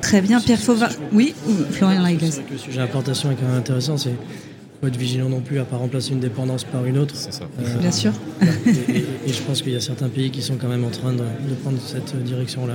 Très 0.03 0.21
bien, 0.21 0.39
Pierre 0.39 0.61
Fauva. 0.61 0.91
Oui, 1.13 1.35
Florian 1.71 2.03
Laigaz. 2.05 2.43
Le 2.51 2.59
sujet 2.59 2.79
d'importation 2.79 3.31
est 3.31 3.37
quand 3.37 3.47
même 3.47 3.57
intéressant. 3.57 3.97
C'est 3.97 4.15
faut 4.81 4.87
être 4.87 4.97
vigilant 4.97 5.29
non 5.29 5.41
plus 5.41 5.59
à 5.59 5.65
pas 5.65 5.77
remplacer 5.77 6.13
une 6.13 6.21
dépendance 6.21 6.65
par 6.65 6.85
une 6.85 6.99
autre. 6.99 7.15
C'est 7.17 7.33
ça. 7.33 7.45
Euh, 7.61 7.79
Bien 7.79 7.91
sûr. 7.91 8.13
Et, 8.89 9.33
je 9.33 9.43
pense 9.43 9.63
qu'il 9.63 9.73
y 9.73 9.77
a 9.77 9.81
certains 9.81 10.09
pays 10.09 10.31
qui 10.31 10.43
sont 10.43 10.57
quand 10.57 10.69
même 10.69 10.85
en 10.85 10.91
train 10.91 11.13
de, 11.13 11.25
prendre 11.63 11.79
cette 11.85 12.23
direction-là. 12.23 12.75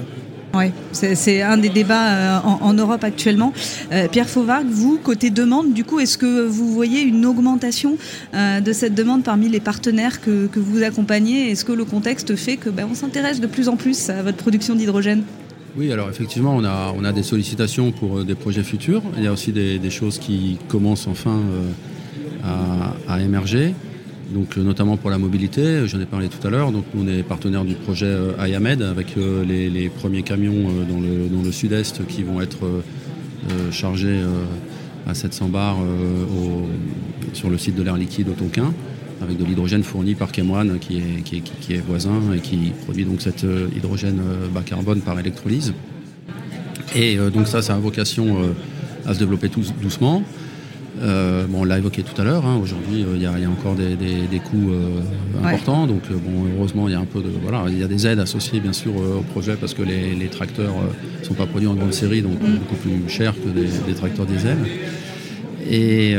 Oui, 0.55 0.65
c'est 0.91 1.41
un 1.41 1.57
des 1.57 1.69
débats 1.69 2.37
euh, 2.37 2.39
en, 2.43 2.73
Europe 2.73 3.03
actuellement. 3.03 3.53
Euh, 3.91 4.07
Pierre 4.07 4.29
Fauvard, 4.29 4.61
vous, 4.69 4.99
côté 5.01 5.31
demande, 5.31 5.73
du 5.73 5.83
coup, 5.83 5.99
est-ce 5.99 6.15
que 6.17 6.45
vous 6.45 6.71
voyez 6.71 7.01
une 7.01 7.25
augmentation 7.25 7.97
de 8.33 8.73
cette 8.73 8.93
demande 8.93 9.23
parmi 9.23 9.49
les 9.49 9.59
partenaires 9.59 10.21
que, 10.21 10.49
vous 10.55 10.83
accompagnez? 10.83 11.49
Est-ce 11.51 11.65
que 11.65 11.71
le 11.71 11.85
contexte 11.85 12.35
fait 12.35 12.57
que 12.57 12.69
ben, 12.69 12.87
on 12.91 12.95
s'intéresse 12.95 13.39
de 13.39 13.47
plus 13.47 13.67
en 13.67 13.77
plus 13.77 14.09
à 14.09 14.21
votre 14.21 14.37
production 14.37 14.75
d'hydrogène? 14.75 15.23
Oui, 15.75 15.91
alors 15.91 16.07
effectivement, 16.07 16.55
on 16.55 16.63
a, 16.63 16.93
on 16.95 17.03
a 17.03 17.11
des 17.11 17.23
sollicitations 17.23 17.91
pour 17.91 18.23
des 18.23 18.35
projets 18.35 18.61
futurs. 18.61 19.01
Il 19.17 19.23
y 19.23 19.27
a 19.27 19.31
aussi 19.31 19.51
des, 19.51 19.89
choses 19.89 20.19
qui 20.19 20.59
commencent 20.67 21.07
enfin 21.07 21.39
à, 22.43 23.21
émerger. 23.21 23.73
Donc, 24.31 24.57
euh, 24.57 24.63
notamment 24.63 24.97
pour 24.97 25.09
la 25.09 25.17
mobilité, 25.17 25.87
j'en 25.87 25.99
ai 25.99 26.05
parlé 26.05 26.27
tout 26.27 26.45
à 26.45 26.49
l'heure. 26.49 26.71
Donc, 26.71 26.85
on 26.97 27.07
est 27.07 27.23
partenaire 27.23 27.65
du 27.65 27.75
projet 27.75 28.07
euh, 28.07 28.47
IAMED 28.47 28.81
avec 28.81 29.17
euh, 29.17 29.43
les, 29.45 29.89
premiers 29.89 30.23
camions 30.23 30.69
dans 30.89 31.43
le, 31.43 31.51
sud-est 31.51 32.05
qui 32.07 32.23
vont 32.23 32.41
être 32.41 32.65
chargés 33.71 34.21
à 35.05 35.13
700 35.13 35.49
bars 35.49 35.77
sur 37.33 37.49
le 37.49 37.57
site 37.57 37.75
de 37.75 37.83
l'air 37.83 37.95
liquide 37.95 38.29
au 38.29 38.31
Tonkin, 38.31 38.73
avec 39.21 39.37
de 39.37 39.45
l'hydrogène 39.45 39.83
fourni 39.83 40.15
par 40.15 40.33
Chemwan 40.33 40.79
qui 40.79 40.97
est, 40.97 41.21
qui, 41.23 41.41
qui, 41.41 41.73
est 41.73 41.83
voisin 41.85 42.33
et 42.35 42.39
qui 42.39 42.71
produit 42.85 43.05
donc 43.05 43.21
cet 43.21 43.45
hydrogène 43.75 44.19
bas 44.53 44.63
carbone 44.65 45.01
par 45.01 45.19
électrolyse. 45.19 45.73
Et 46.95 47.17
donc 47.17 47.47
ça, 47.47 47.61
ça 47.61 47.75
a 47.75 47.77
vocation 47.77 48.37
à 49.05 49.13
se 49.13 49.19
développer 49.19 49.49
tout 49.49 49.63
doucement. 49.81 50.23
Euh, 51.01 51.45
bon, 51.47 51.61
on 51.61 51.63
l'a 51.63 51.77
évoqué 51.77 52.03
tout 52.03 52.19
à 52.21 52.23
l'heure. 52.23 52.45
Hein. 52.45 52.59
Aujourd'hui, 52.61 53.03
euh, 53.03 53.15
il 53.15 53.21
y, 53.21 53.25
a 53.25 53.49
encore 53.49 53.75
des, 53.75 54.39
coûts 54.39 54.71
euh, 54.71 55.01
importants. 55.43 55.87
Donc, 55.87 56.03
bon, 56.09 56.45
heureusement, 56.55 56.87
il 56.87 56.91
y 56.91 56.95
a 56.95 56.99
un 56.99 57.05
peu 57.05 57.21
de 57.21 57.29
voilà, 57.41 57.65
il 57.67 57.79
y 57.79 57.83
a 57.83 57.87
des 57.87 58.05
aides 58.05 58.19
associées 58.19 58.59
bien 58.59 58.73
sûr 58.73 58.95
au 58.95 59.21
projet 59.21 59.55
parce 59.55 59.73
que 59.73 59.81
les, 59.81 60.27
tracteurs 60.27 60.73
ne 61.19 61.25
sont 61.25 61.33
pas 61.33 61.45
produits 61.45 61.67
en 61.67 61.73
grande 61.73 61.93
série, 61.93 62.21
donc 62.21 62.39
mm. 62.41 62.57
beaucoup 62.57 62.75
plus 62.75 63.09
chers 63.09 63.33
que 63.33 63.49
des, 63.49 63.93
tracteurs 63.93 64.25
diesel. 64.25 64.57
Et, 65.69 66.15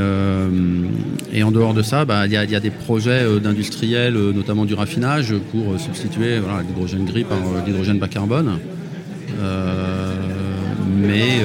et, 1.32 1.42
en 1.42 1.50
dehors 1.50 1.74
de 1.74 1.82
ça, 1.82 2.04
bah, 2.04 2.26
il 2.26 2.32
y, 2.32 2.36
a 2.36 2.60
des 2.60 2.70
projets 2.70 3.24
d'industriels, 3.40 4.14
notamment 4.14 4.64
du 4.64 4.74
raffinage, 4.74 5.34
pour 5.52 5.78
substituer 5.78 6.40
l'hydrogène 6.68 7.04
gris 7.04 7.24
par 7.24 7.38
l'hydrogène 7.66 7.98
bas 7.98 8.08
carbone. 8.08 8.58
mais 10.96 11.40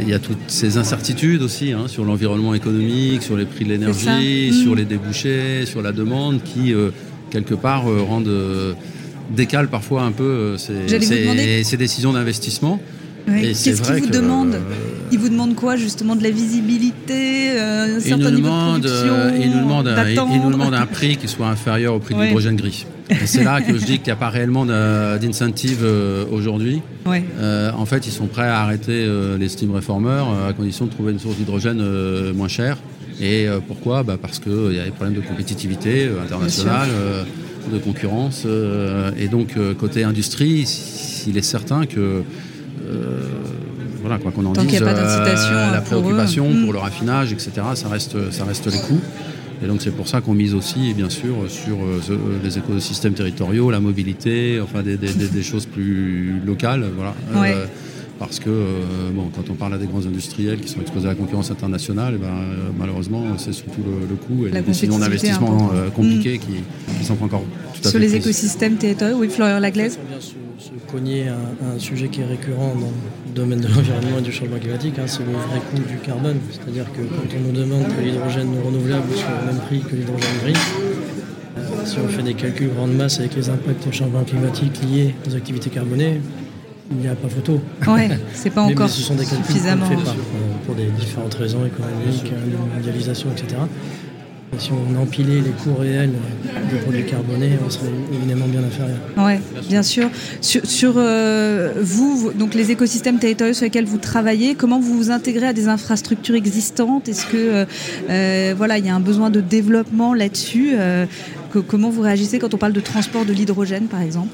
il 0.00 0.08
y 0.08 0.14
a 0.14 0.18
toutes 0.18 0.48
ces 0.48 0.76
incertitudes 0.76 1.42
aussi 1.42 1.72
hein, 1.72 1.88
sur 1.88 2.04
l'environnement 2.04 2.54
économique, 2.54 3.22
sur 3.22 3.36
les 3.36 3.44
prix 3.44 3.64
de 3.64 3.70
l'énergie, 3.70 4.52
sur 4.52 4.72
mm. 4.72 4.76
les 4.76 4.84
débouchés, 4.84 5.66
sur 5.66 5.82
la 5.82 5.92
demande 5.92 6.42
qui, 6.42 6.72
euh, 6.72 6.90
quelque 7.30 7.54
part, 7.54 7.88
euh, 7.88 8.02
rendent, 8.02 8.28
euh, 8.28 8.74
décalent 9.30 9.68
parfois 9.68 10.02
un 10.02 10.12
peu 10.12 10.56
ces, 10.58 11.76
décisions 11.76 12.12
d'investissement. 12.12 12.80
Qu'est-ce 13.26 13.82
qu'ils 13.82 14.02
vous 14.02 14.10
demandent 14.10 14.60
Ils 15.12 15.18
vous 15.18 15.28
demandent 15.28 15.54
quoi 15.54 15.76
justement 15.76 16.16
De 16.16 16.22
la 16.22 16.30
visibilité 16.30 17.58
un 17.58 18.00
certain 18.00 18.30
nous 18.30 18.38
demande, 18.38 18.90
il 19.40 19.50
nous 19.50 19.60
demande, 19.60 19.90
il, 20.32 20.40
nous 20.40 20.50
demande 20.50 20.74
un 20.74 20.86
prix 20.98 21.16
qui 21.16 21.28
soit 21.28 21.48
inférieur 21.48 21.94
au 21.94 21.98
prix 21.98 22.14
de 22.14 22.22
l'hydrogène 22.22 22.56
gris. 22.56 22.86
c'est 23.26 23.44
là 23.44 23.60
que 23.60 23.76
je 23.76 23.84
dis 23.84 23.98
qu'il 23.98 24.06
n'y 24.06 24.12
a 24.12 24.16
pas 24.16 24.30
réellement 24.30 24.64
d'incentive 24.66 25.80
euh, 25.82 26.24
aujourd'hui. 26.30 26.80
Euh, 27.06 27.70
en 27.76 27.84
fait, 27.84 28.06
ils 28.06 28.12
sont 28.12 28.26
prêts 28.26 28.48
à 28.48 28.60
arrêter 28.60 29.04
euh, 29.06 29.36
les 29.36 29.48
steam 29.48 29.72
reformers 29.72 30.26
à 30.48 30.52
condition 30.52 30.86
de 30.86 30.90
trouver 30.90 31.12
une 31.12 31.18
source 31.18 31.36
d'hydrogène 31.36 31.82
moins 32.32 32.48
chère. 32.48 32.78
Et 33.20 33.46
pourquoi? 33.68 34.02
Bah 34.02 34.16
Parce 34.20 34.40
qu'il 34.40 34.72
y 34.74 34.80
a 34.80 34.84
des 34.84 34.90
problèmes 34.90 35.14
de 35.14 35.20
compétitivité 35.20 36.10
internationale, 36.20 36.88
de 37.72 37.78
concurrence. 37.78 38.44
et 39.16 39.28
donc, 39.28 39.56
côté 39.78 40.02
industrie, 40.02 40.66
il 41.28 41.38
est 41.38 41.42
certain 41.42 41.86
que 41.86 42.22
voilà, 44.00 44.18
quoi 44.18 44.32
qu'on 44.32 44.44
en 44.44 44.52
dise, 44.52 44.80
la 44.80 45.80
préoccupation 45.80 46.50
pour, 46.50 46.62
pour 46.64 46.72
le 46.74 46.78
raffinage, 46.78 47.32
etc., 47.32 47.52
ça 47.74 47.88
reste, 47.88 48.30
ça 48.30 48.44
reste 48.44 48.66
les 48.66 48.78
coûts. 48.78 49.00
Et 49.62 49.66
donc 49.66 49.80
c'est 49.80 49.90
pour 49.90 50.08
ça 50.08 50.20
qu'on 50.20 50.34
mise 50.34 50.54
aussi, 50.54 50.92
bien 50.94 51.08
sûr, 51.08 51.34
sur 51.48 51.76
euh, 51.76 52.00
euh, 52.10 52.16
les 52.42 52.58
écosystèmes 52.58 53.14
territoriaux, 53.14 53.70
la 53.70 53.80
mobilité, 53.80 54.60
enfin 54.62 54.82
des, 54.82 55.42
choses 55.42 55.66
plus 55.66 56.40
locales, 56.44 56.84
voilà. 56.94 57.14
Euh, 57.34 57.66
parce 58.18 58.38
que 58.38 58.50
bon, 59.12 59.30
quand 59.34 59.50
on 59.50 59.54
parle 59.54 59.74
à 59.74 59.78
des 59.78 59.86
grands 59.86 60.06
industriels 60.06 60.60
qui 60.60 60.68
sont 60.68 60.80
exposés 60.80 61.06
à 61.06 61.10
la 61.10 61.14
concurrence 61.14 61.50
internationale, 61.50 62.14
eh 62.16 62.18
ben, 62.18 62.32
malheureusement, 62.78 63.24
c'est 63.38 63.52
surtout 63.52 63.82
le, 64.08 64.14
coût 64.16 64.46
et 64.46 64.50
les 64.50 64.60
décisions 64.60 64.98
d'investissement 64.98 65.70
compliquées 65.96 66.38
mm. 66.38 66.98
qui, 66.98 67.04
sont 67.04 67.22
encore 67.22 67.44
tout 67.74 67.88
à 67.88 67.90
Sur 67.90 67.98
les 67.98 68.14
écosystèmes 68.14 68.76
territoriaux, 68.76 69.16
oui, 69.18 69.28
Florian 69.28 69.58
Laglaise? 69.58 69.98
Cogné 70.94 71.26
un, 71.28 71.74
un, 71.74 71.78
sujet 71.78 72.08
qui 72.08 72.20
est 72.20 72.24
récurrent 72.24 72.72
dans 72.76 72.92
le 73.26 73.34
domaine 73.34 73.60
de 73.60 73.66
l'environnement 73.66 74.18
et 74.18 74.22
du 74.22 74.30
changement 74.30 74.58
climatique, 74.58 74.96
hein, 75.00 75.06
c'est 75.06 75.24
le 75.26 75.32
vrai 75.32 75.60
coût 75.70 75.82
du 75.82 75.98
carbone. 75.98 76.38
C'est-à-dire 76.52 76.84
que 76.92 77.00
quand 77.00 77.36
on 77.36 77.40
nous 77.48 77.52
demande 77.52 77.88
que 77.88 78.00
l'hydrogène 78.00 78.54
renouvelable 78.64 79.12
soit 79.12 79.42
au 79.42 79.46
même 79.46 79.60
prix 79.66 79.80
que 79.80 79.96
l'hydrogène 79.96 80.38
gris, 80.44 80.54
euh, 81.58 81.84
si 81.84 81.96
on 81.98 82.06
fait 82.06 82.22
des 82.22 82.34
calculs 82.34 82.72
grande 82.72 82.94
masse 82.94 83.18
avec 83.18 83.34
les 83.34 83.48
impacts 83.48 83.88
du 83.88 83.92
changement 83.92 84.22
climatique 84.22 84.80
liés 84.84 85.14
aux 85.28 85.34
activités 85.34 85.70
carbonées, 85.70 86.20
il 86.92 86.98
n'y 86.98 87.08
a 87.08 87.16
pas 87.16 87.28
photo. 87.28 87.60
Ouais, 87.88 88.10
c'est 88.32 88.50
pas 88.50 88.62
encore 88.62 88.86
mais 88.86 88.88
ce 88.88 89.02
sont 89.02 89.16
des 89.16 89.26
calculs 89.26 89.46
suffisamment. 89.46 89.86
Fait 89.86 89.96
par, 89.96 90.14
pour 90.64 90.76
des 90.76 90.86
différentes 90.86 91.34
raisons 91.34 91.66
économiques, 91.66 92.32
de 92.32 92.76
mondialisation, 92.76 93.30
etc. 93.32 93.56
Si 94.58 94.70
on 94.72 95.00
empilait 95.00 95.40
les 95.40 95.50
coûts 95.50 95.74
réels 95.74 96.12
des 96.70 96.78
produits 96.78 97.04
carbonés, 97.04 97.58
on 97.64 97.70
serait 97.70 97.86
évidemment 98.12 98.46
bien 98.46 98.62
inférieur. 98.62 98.98
Oui, 99.16 99.34
bien 99.68 99.82
sûr. 99.82 100.08
Sur, 100.40 100.64
sur 100.64 100.94
euh, 100.96 101.72
vous, 101.80 102.32
donc 102.32 102.54
les 102.54 102.70
écosystèmes 102.70 103.18
territoriaux 103.18 103.54
sur 103.54 103.64
lesquels 103.64 103.84
vous 103.84 103.98
travaillez, 103.98 104.54
comment 104.54 104.80
vous 104.80 104.94
vous 104.94 105.10
intégrez 105.10 105.46
à 105.46 105.52
des 105.52 105.68
infrastructures 105.68 106.34
existantes? 106.34 107.08
Est-ce 107.08 107.26
que 107.26 107.36
euh, 107.36 107.64
euh, 108.10 108.54
voilà, 108.56 108.78
il 108.78 108.86
y 108.86 108.88
a 108.88 108.94
un 108.94 109.00
besoin 109.00 109.30
de 109.30 109.40
développement 109.40 110.14
là-dessus? 110.14 110.74
Comment 111.68 111.90
vous 111.90 112.02
réagissez 112.02 112.38
quand 112.38 112.54
on 112.54 112.58
parle 112.58 112.72
de 112.72 112.80
transport 112.80 113.24
de 113.24 113.32
l'hydrogène, 113.32 113.86
par 113.86 114.02
exemple? 114.02 114.28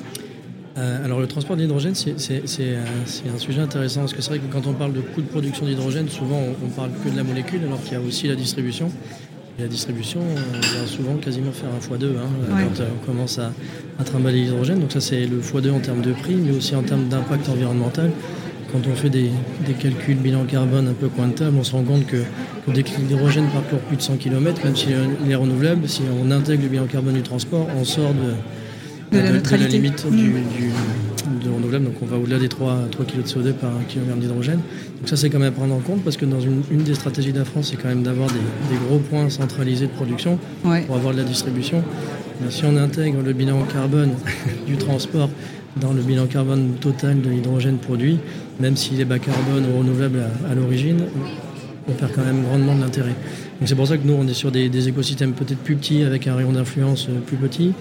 Alors 0.76 1.20
le 1.20 1.26
transport 1.26 1.56
d'hydrogène, 1.56 1.94
c'est 1.94 2.14
un 2.16 3.38
sujet 3.38 3.60
intéressant 3.60 4.00
parce 4.00 4.14
que 4.14 4.22
c'est 4.22 4.30
vrai 4.30 4.38
que 4.38 4.50
quand 4.50 4.66
on 4.66 4.72
parle 4.72 4.92
de 4.92 5.00
coût 5.00 5.20
de 5.20 5.26
production 5.26 5.66
d'hydrogène, 5.66 6.08
souvent 6.08 6.38
on, 6.38 6.66
on 6.66 6.68
parle 6.68 6.90
que 7.04 7.10
de 7.10 7.16
la 7.16 7.24
molécule 7.24 7.60
alors 7.66 7.82
qu'il 7.82 7.92
y 7.92 7.96
a 7.96 8.00
aussi 8.00 8.28
la 8.28 8.34
distribution 8.34 8.90
la 9.60 9.68
distribution, 9.68 10.20
on 10.20 10.80
va 10.80 10.86
souvent 10.86 11.14
quasiment 11.16 11.52
faire 11.52 11.68
un 11.70 11.78
x2 11.78 12.04
hein, 12.16 12.28
quand 12.48 12.84
on 12.84 13.06
commence 13.06 13.38
à, 13.38 13.52
trimballer 14.04 14.42
l'hydrogène. 14.42 14.80
Donc 14.80 14.92
ça 14.92 15.00
c'est 15.00 15.26
le 15.26 15.40
x2 15.40 15.70
en 15.70 15.80
termes 15.80 16.02
de 16.02 16.12
prix, 16.12 16.36
mais 16.36 16.56
aussi 16.56 16.74
en 16.74 16.82
termes 16.82 17.08
d'impact 17.08 17.48
environnemental. 17.48 18.10
Quand 18.72 18.80
on 18.90 18.94
fait 18.94 19.10
des, 19.10 19.30
calculs 19.80 20.16
bilan 20.16 20.44
carbone 20.44 20.88
un 20.88 20.92
peu 20.92 21.08
pointables, 21.08 21.56
on 21.58 21.64
se 21.64 21.72
rend 21.72 21.82
compte 21.82 22.06
que, 22.06 22.18
dès 22.68 22.84
que 22.84 22.90
l'hydrogène 23.00 23.48
parcourt 23.48 23.80
plus 23.80 23.96
de 23.96 24.02
100 24.02 24.16
km, 24.16 24.64
même 24.64 24.76
s'il 24.76 24.92
est 24.92 25.34
renouvelable, 25.34 25.88
si 25.88 26.02
on 26.22 26.30
intègre 26.30 26.62
le 26.62 26.68
bilan 26.68 26.86
carbone 26.86 27.14
du 27.14 27.22
transport, 27.22 27.66
on 27.76 27.84
sort 27.84 28.12
de, 28.14 29.18
de, 29.18 29.56
la, 29.56 29.66
limite 29.66 30.04
mm. 30.08 30.16
du, 30.16 30.34
renouvelable. 31.24 31.86
Donc 31.86 31.94
on 32.02 32.06
va 32.06 32.16
au-delà 32.16 32.38
des 32.38 32.48
3, 32.48 32.88
3 32.90 33.04
kg 33.04 33.16
de 33.16 33.22
CO2 33.22 33.52
par 33.52 33.72
kilogramme 33.88 34.20
d'hydrogène. 34.20 34.60
Donc 34.98 35.08
ça 35.08 35.16
c'est 35.16 35.30
quand 35.30 35.38
même 35.38 35.48
à 35.48 35.52
prendre 35.52 35.74
en 35.74 35.80
compte 35.80 36.02
parce 36.02 36.16
que 36.16 36.24
dans 36.24 36.40
une, 36.40 36.62
des 36.70 36.94
stratégies 36.94 37.32
de 37.32 37.38
la 37.38 37.44
France, 37.44 37.68
c'est 37.70 37.76
quand 37.76 37.88
même 37.88 38.02
d'avoir 38.02 38.28
des, 38.28 38.76
gros 38.88 38.98
points 38.98 39.28
centralisés 39.30 39.86
de 39.86 39.92
production 39.92 40.38
pour 40.62 40.96
avoir 40.96 41.12
de 41.12 41.18
la 41.18 41.24
distribution. 41.24 41.82
Mais 42.40 42.50
si 42.50 42.64
on 42.64 42.76
intègre 42.76 43.22
le 43.22 43.32
bilan 43.32 43.62
carbone 43.72 44.12
du 44.66 44.76
transport 44.76 45.30
dans 45.80 45.92
le 45.92 46.02
bilan 46.02 46.26
carbone 46.26 46.74
total 46.80 47.20
de 47.20 47.30
l'hydrogène 47.30 47.78
produit, 47.78 48.18
même 48.58 48.76
s'il 48.76 49.00
est 49.00 49.04
bas 49.04 49.18
carbone 49.18 49.64
ou 49.72 49.78
renouvelable 49.78 50.20
à, 50.50 50.54
l'origine, 50.54 51.04
on 51.88 51.92
perd 51.92 52.12
quand 52.12 52.24
même 52.24 52.42
grandement 52.42 52.74
de 52.74 52.80
l'intérêt. 52.80 53.14
Donc 53.60 53.68
c'est 53.68 53.74
pour 53.74 53.86
ça 53.86 53.98
que 53.98 54.06
nous 54.06 54.14
on 54.14 54.26
est 54.26 54.34
sur 54.34 54.50
des, 54.50 54.68
des 54.68 54.88
écosystèmes 54.88 55.32
peut-être 55.32 55.58
plus 55.58 55.76
petits 55.76 56.02
avec 56.02 56.26
un 56.26 56.34
rayon 56.34 56.52
d'influence 56.52 57.08
plus 57.26 57.36
petit, 57.36 57.72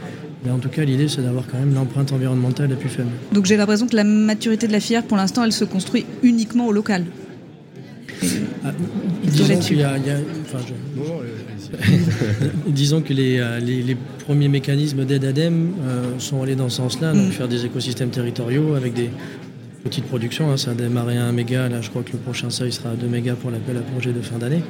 mais 0.43 0.51
en 0.51 0.59
tout 0.59 0.69
cas, 0.69 0.83
l'idée, 0.83 1.07
c'est 1.07 1.21
d'avoir 1.21 1.45
quand 1.47 1.57
même 1.57 1.73
l'empreinte 1.73 2.11
environnementale 2.13 2.69
la 2.69 2.75
plus 2.75 2.89
faible. 2.89 3.09
Donc 3.33 3.45
j'ai 3.45 3.57
l'impression 3.57 3.87
que 3.87 3.95
la 3.95 4.03
maturité 4.03 4.67
de 4.67 4.71
la 4.71 4.79
filière, 4.79 5.03
pour 5.03 5.17
l'instant, 5.17 5.43
elle 5.43 5.51
se 5.51 5.65
construit 5.65 6.05
uniquement 6.23 6.67
au 6.67 6.71
local. 6.71 7.05
disons, 12.67 13.01
que 13.01 13.13
les, 13.13 13.37
euh, 13.39 13.59
les, 13.59 13.95
premiers 14.25 14.47
mécanismes 14.47 15.05
d'aide 15.05 15.25
ADEME 15.25 15.73
euh, 15.81 16.19
sont 16.19 16.41
allés 16.41 16.55
dans 16.55 16.69
ce 16.69 16.77
sens-là, 16.77 17.13
donc 17.13 17.27
mm. 17.27 17.31
faire 17.31 17.47
des 17.47 17.65
écosystèmes 17.65 18.09
territoriaux 18.09 18.75
avec 18.75 18.93
des, 18.93 19.09
petite 19.83 20.05
production. 20.05 20.51
Hein, 20.51 20.57
ça 20.57 20.71
a 20.71 20.73
démarré 20.73 21.17
à 21.17 21.25
1 21.25 21.31
méga. 21.31 21.69
Là, 21.69 21.81
je 21.81 21.89
crois 21.89 22.03
que 22.03 22.11
le 22.11 22.17
prochain 22.17 22.49
seuil 22.49 22.71
sera 22.71 22.91
à 22.91 22.95
2 22.95 23.07
mégas 23.07 23.35
pour 23.35 23.51
l'appel 23.51 23.77
à 23.77 23.81
projet 23.81 24.11
de 24.11 24.21
fin 24.21 24.37
d'année. 24.37 24.61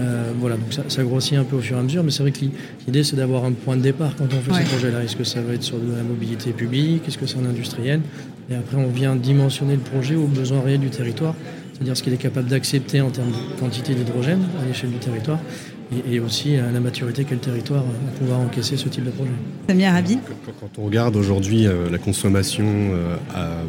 Euh, 0.00 0.32
voilà, 0.38 0.56
donc 0.56 0.72
ça, 0.72 1.02
grossit 1.04 1.38
un 1.38 1.44
peu 1.44 1.56
au 1.56 1.60
fur 1.60 1.76
et 1.76 1.80
à 1.80 1.82
mesure. 1.82 2.02
Mais 2.02 2.10
c'est 2.10 2.22
vrai 2.22 2.32
que 2.32 2.40
l'idée, 2.86 3.04
c'est 3.04 3.16
d'avoir 3.16 3.44
un 3.44 3.52
point 3.52 3.76
de 3.76 3.82
départ 3.82 4.14
quand 4.16 4.26
on 4.26 4.40
fait 4.40 4.64
ce 4.64 4.68
projet-là. 4.70 5.04
Est-ce 5.04 5.16
que 5.16 5.24
ça 5.24 5.40
va 5.40 5.54
être 5.54 5.62
sur 5.62 5.78
de 5.78 5.94
la 5.94 6.02
mobilité 6.02 6.52
publique? 6.52 7.02
Est-ce 7.06 7.18
que 7.18 7.26
c'est 7.26 7.38
en 7.38 7.44
industriel? 7.44 8.00
Et 8.50 8.54
après, 8.54 8.76
on 8.76 8.88
vient 8.88 9.16
dimensionner 9.16 9.74
le 9.74 9.80
projet 9.80 10.14
aux 10.14 10.26
besoins 10.26 10.60
réels 10.60 10.80
du 10.80 10.90
territoire. 10.90 11.34
C'est-à-dire 11.72 11.96
ce 11.96 12.02
qu'il 12.02 12.12
est 12.12 12.18
capable 12.18 12.48
d'accepter 12.48 13.00
en 13.00 13.10
termes 13.10 13.30
de 13.30 13.60
quantité 13.60 13.94
d'hydrogène 13.94 14.42
à 14.62 14.66
l'échelle 14.66 14.90
du 14.90 14.98
territoire 14.98 15.38
et, 16.10 16.20
aussi 16.20 16.56
à 16.56 16.70
la 16.70 16.80
maturité 16.80 17.24
quel 17.28 17.38
territoire 17.38 17.82
va 17.82 18.18
pouvoir 18.18 18.40
encaisser 18.40 18.76
ce 18.76 18.88
type 18.88 19.04
de 19.04 19.10
projet. 19.10 19.30
Samia 19.68 19.92
Rabi 19.92 20.18
Quand 20.60 20.78
on 20.78 20.84
regarde 20.84 21.16
aujourd'hui 21.16 21.66
euh, 21.66 21.90
la 21.90 21.98
consommation, 21.98 22.64
euh, 22.66 23.16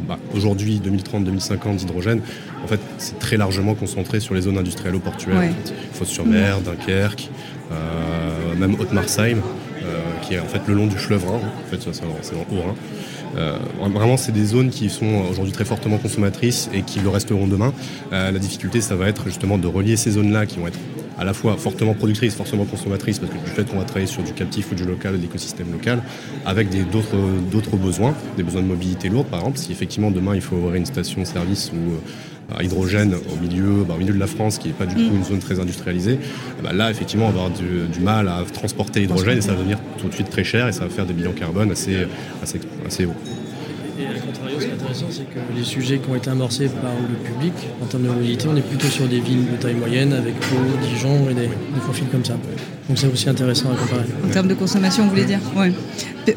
bah, 0.08 0.18
aujourd'hui 0.34 0.80
2030-2050 0.84 1.76
d'hydrogène, 1.76 2.20
en 2.62 2.66
fait, 2.66 2.80
c'est 2.98 3.18
très 3.18 3.36
largement 3.36 3.74
concentré 3.74 4.20
sur 4.20 4.34
les 4.34 4.42
zones 4.42 4.58
industrielles 4.58 4.94
ou 4.94 5.00
portuaires. 5.00 5.38
Ouais. 5.38 5.52
Fos-sur-Mer, 5.92 6.60
Dunkerque, 6.60 7.30
euh, 7.72 8.56
même 8.58 8.74
Haute-Marsheim, 8.74 9.38
qui 10.22 10.34
est 10.34 10.38
en 10.38 10.46
fait 10.46 10.60
le 10.66 10.74
long 10.74 10.86
du 10.86 10.96
fleuve 10.96 11.26
Rhin. 11.26 11.36
En 11.36 11.70
fait, 11.70 11.92
c'est 11.92 12.02
le 12.02 12.08
Haut-Rhin. 12.08 12.74
Euh, 13.36 13.58
vraiment, 13.92 14.16
c'est 14.16 14.32
des 14.32 14.44
zones 14.44 14.70
qui 14.70 14.88
sont 14.90 15.24
aujourd'hui 15.30 15.52
très 15.52 15.64
fortement 15.64 15.98
consommatrices 15.98 16.70
et 16.72 16.82
qui 16.82 17.00
le 17.00 17.08
resteront 17.08 17.46
demain. 17.46 17.72
Euh, 18.12 18.30
la 18.30 18.38
difficulté, 18.38 18.80
ça 18.80 18.96
va 18.96 19.08
être 19.08 19.24
justement 19.26 19.58
de 19.58 19.66
relier 19.66 19.96
ces 19.96 20.12
zones-là 20.12 20.46
qui 20.46 20.58
vont 20.58 20.68
être 20.68 20.78
à 21.18 21.24
la 21.24 21.34
fois 21.34 21.56
fortement 21.56 21.94
productrices, 21.94 22.34
fortement 22.34 22.64
consommatrices, 22.64 23.18
parce 23.18 23.32
que 23.32 23.38
du 23.38 23.50
fait 23.50 23.64
qu'on 23.64 23.78
va 23.78 23.84
travailler 23.84 24.06
sur 24.06 24.22
du 24.22 24.32
captif 24.32 24.72
ou 24.72 24.74
du 24.74 24.84
local, 24.84 25.16
de 25.16 25.22
l'écosystème 25.22 25.70
local, 25.72 26.02
avec 26.44 26.68
d'autres 26.90 27.76
besoins, 27.76 28.14
des 28.36 28.42
besoins 28.42 28.62
de 28.62 28.66
mobilité 28.66 29.08
lourde, 29.08 29.28
par 29.28 29.40
exemple. 29.40 29.58
Si 29.58 29.72
effectivement 29.72 30.10
demain 30.10 30.34
il 30.34 30.40
faut 30.40 30.56
avoir 30.56 30.74
une 30.74 30.86
station-service 30.86 31.72
ou 31.72 31.92
euh, 32.56 32.62
hydrogène 32.62 33.14
au 33.14 33.40
milieu, 33.40 33.84
bah, 33.84 33.94
au 33.94 33.98
milieu 33.98 34.12
de 34.12 34.18
la 34.18 34.26
France, 34.26 34.58
qui 34.58 34.68
n'est 34.68 34.74
pas 34.74 34.86
du 34.86 34.94
tout 34.94 35.12
mm. 35.12 35.16
une 35.16 35.24
zone 35.24 35.38
très 35.38 35.60
industrialisée, 35.60 36.18
bah, 36.62 36.72
là, 36.72 36.90
effectivement, 36.90 37.26
on 37.26 37.30
va 37.30 37.44
avoir 37.44 37.50
du, 37.50 38.00
mal 38.00 38.28
à 38.28 38.42
transporter 38.52 39.00
l'hydrogène 39.00 39.38
et 39.38 39.40
ça 39.40 39.52
va 39.52 39.58
devenir 39.58 39.78
tout 39.98 40.08
de 40.08 40.14
suite 40.14 40.30
très 40.30 40.44
cher 40.44 40.68
et 40.68 40.72
ça 40.72 40.80
va 40.80 40.90
faire 40.90 41.06
des 41.06 41.14
bilans 41.14 41.32
carbone 41.32 41.70
assez, 41.70 42.06
assez, 42.42 42.60
assez 42.86 43.06
hauts. 43.06 43.14
Et 43.98 44.06
à 44.06 44.18
contrario, 44.18 44.56
ce 44.58 44.64
qui 44.64 44.70
est 44.70 44.74
intéressant, 44.74 45.06
c'est 45.10 45.24
que 45.24 45.38
les 45.56 45.64
sujets 45.64 45.98
qui 45.98 46.10
ont 46.10 46.14
été 46.14 46.30
amorcés 46.30 46.68
par 46.68 46.92
le 47.08 47.14
public, 47.16 47.52
en 47.82 47.86
termes 47.86 48.04
de 48.04 48.08
mobilité, 48.08 48.48
on 48.50 48.56
est 48.56 48.66
plutôt 48.66 48.88
sur 48.88 49.06
des 49.06 49.20
villes 49.20 49.50
de 49.50 49.56
taille 49.56 49.74
moyenne, 49.74 50.12
avec 50.12 50.34
Pau, 50.40 50.56
Dijon 50.82 51.28
et 51.30 51.34
des, 51.34 51.48
profils 51.82 52.08
comme 52.08 52.24
ça. 52.24 52.34
Donc 52.88 52.98
c'est 52.98 53.06
aussi 53.06 53.28
intéressant 53.28 53.70
à 53.72 53.76
comparer. 53.76 54.04
En 54.24 54.28
termes 54.28 54.48
de 54.48 54.54
consommation, 54.54 55.04
vous 55.04 55.10
voulez 55.10 55.24
dire? 55.24 55.40
Oui. 55.56 55.74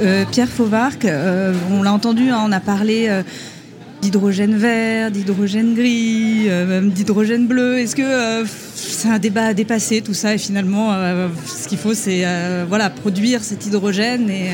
Euh, 0.02 0.26
Pierre 0.30 0.50
Fauvarc, 0.50 1.06
euh, 1.06 1.54
on 1.72 1.82
l'a 1.82 1.94
entendu, 1.94 2.30
hein, 2.30 2.44
on 2.46 2.52
a 2.52 2.60
parlé 2.60 3.10
d'hydrogène 4.02 4.56
vert, 4.56 5.12
d'hydrogène 5.12 5.74
gris, 5.74 6.46
euh, 6.48 6.66
même 6.66 6.92
d'hydrogène 6.92 7.48
bleu. 7.48 7.80
Est-ce 7.80 7.96
que 7.96 8.02
euh, 8.02 8.46
c'est 8.76 9.10
un 9.10 9.20
débat 9.20 9.48
à 9.48 9.54
dépasser 9.54 10.02
tout 10.02 10.14
ça 10.14 10.36
et 10.36 10.38
finalement 10.38 10.94
euh, 10.94 11.28
ce 11.46 11.68
qu'il 11.68 11.78
faut 11.78 11.94
c'est 11.94 12.26
voilà 12.68 12.90
produire 12.90 13.44
cet 13.44 13.66
hydrogène 13.66 14.30
et 14.30 14.50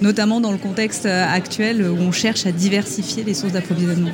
notamment 0.00 0.40
dans 0.40 0.52
le 0.52 0.58
contexte 0.58 1.06
actuel 1.06 1.82
où 1.82 1.96
on 2.00 2.12
cherche 2.12 2.46
à 2.46 2.52
diversifier 2.52 3.24
les 3.24 3.34
sources 3.34 3.52
d'approvisionnement? 3.52 4.10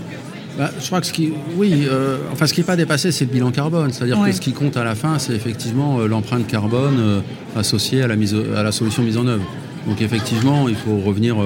Bah, 0.57 0.73
je 0.81 0.87
crois 0.87 1.01
que 1.01 1.07
ce 1.07 1.13
qui, 1.13 1.33
oui, 1.57 1.87
enfin 2.33 2.47
ce 2.47 2.55
qui 2.55 2.61
n'est 2.61 2.67
pas 2.67 2.77
dépassé, 2.77 3.13
c'est 3.13 3.25
le 3.25 3.31
bilan 3.31 3.51
carbone. 3.53 3.93
C'est-à-dire 3.93 4.21
que 4.25 4.33
ce 4.33 4.41
qui 4.41 4.53
compte 4.53 4.77
à 4.77 4.85
la 4.85 4.95
fin, 4.95 5.19
c'est 5.19 5.35
effectivement 5.35 6.01
l'empreinte 6.01 6.47
carbone 6.47 7.23
associée 7.57 8.03
à 8.03 8.09
la, 8.09 8.17
mise, 8.17 8.37
à 8.57 8.63
la 8.63 8.73
solution 8.73 9.03
mise 9.03 9.17
en 9.17 9.27
œuvre. 9.27 9.45
Donc 9.87 10.03
effectivement, 10.03 10.69
il 10.69 10.77
faut 10.77 10.99
revenir 10.99 11.37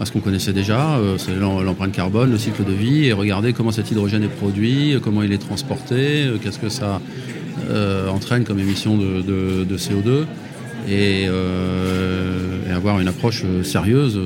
parce 0.00 0.10
qu'on 0.10 0.20
connaissait 0.20 0.54
déjà, 0.54 0.96
euh, 0.96 1.18
c'est 1.18 1.36
l'empreinte 1.36 1.92
carbone, 1.92 2.30
le 2.30 2.38
cycle 2.38 2.64
de 2.64 2.72
vie, 2.72 3.04
et 3.04 3.12
regarder 3.12 3.52
comment 3.52 3.70
cet 3.70 3.90
hydrogène 3.90 4.22
est 4.22 4.28
produit, 4.28 4.94
euh, 4.94 4.98
comment 4.98 5.22
il 5.22 5.30
est 5.30 5.36
transporté, 5.36 6.24
euh, 6.24 6.38
qu'est-ce 6.42 6.58
que 6.58 6.70
ça 6.70 7.02
entraîne 8.10 8.44
comme 8.44 8.58
émission 8.58 8.96
de, 8.96 9.76
CO2, 9.76 10.24
et, 10.88 11.28
avoir 12.74 12.98
une 12.98 13.08
approche 13.08 13.44
sérieuse, 13.62 14.18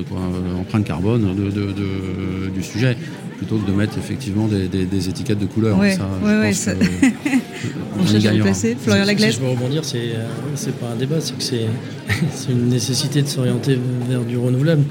empreinte 0.57 0.85
carbone 0.85 1.35
du 1.35 2.63
sujet 2.63 2.95
plutôt 3.37 3.57
que 3.57 3.69
de 3.69 3.75
mettre 3.75 3.97
effectivement 3.97 4.47
des, 4.47 5.09
étiquettes 5.09 5.39
de 5.39 5.45
couleur. 5.45 5.77
Ouais, 5.77 5.91
ça, 5.91 6.07
ouais, 6.23 6.53
ça... 6.53 6.71
On 7.99 8.07
cherche 8.07 8.25
à 8.25 8.31
placer. 8.31 8.77
Florian 8.79 9.03
Laglaise. 9.03 9.31
Si 9.31 9.39
je 9.39 9.41
veux 9.41 9.51
rebondir, 9.51 9.83
c'est 9.83 10.79
pas 10.79 10.87
un 10.93 10.95
débat, 10.95 11.19
c'est 11.19 11.37
que 11.37 11.43
c'est 11.43 12.51
une 12.51 12.69
nécessité 12.69 13.21
de 13.21 13.27
s'orienter 13.27 13.77
vers 14.07 14.21
du 14.21 14.37
renouvelable. 14.37 14.85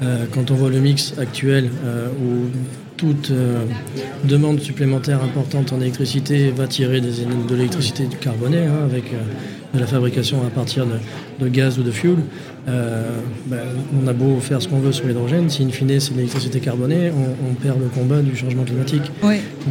Euh, 0.00 0.26
quand 0.32 0.50
on 0.50 0.54
voit 0.54 0.70
le 0.70 0.78
mix 0.78 1.14
actuel 1.18 1.70
euh, 1.84 2.08
où 2.08 2.50
toute 2.96 3.30
euh, 3.30 3.64
demande 4.24 4.60
supplémentaire 4.60 5.22
importante 5.24 5.72
en 5.72 5.80
électricité 5.80 6.50
va 6.50 6.68
tirer 6.68 7.00
des, 7.00 7.24
de 7.48 7.54
l'électricité 7.54 8.06
carbonée 8.20 8.64
hein, 8.64 8.84
avec 8.84 9.12
de 9.74 9.78
la 9.78 9.86
fabrication 9.86 10.44
à 10.46 10.50
partir 10.50 10.86
de, 11.40 11.48
gaz 11.48 11.78
ou 11.78 11.82
de 11.82 11.90
fuel, 11.90 12.16
ben, 12.66 13.58
on 14.02 14.06
a 14.06 14.12
beau 14.12 14.40
faire 14.40 14.62
ce 14.62 14.68
qu'on 14.68 14.78
veut 14.78 14.92
sur 14.92 15.06
l'hydrogène, 15.06 15.50
si 15.50 15.62
in 15.62 15.68
fine 15.68 16.00
c'est 16.00 16.14
l'électricité 16.14 16.58
carbonée, 16.58 17.10
on, 17.10 17.54
perd 17.54 17.78
le 17.78 17.86
combat 17.86 18.22
du 18.22 18.34
changement 18.34 18.64
climatique. 18.64 19.12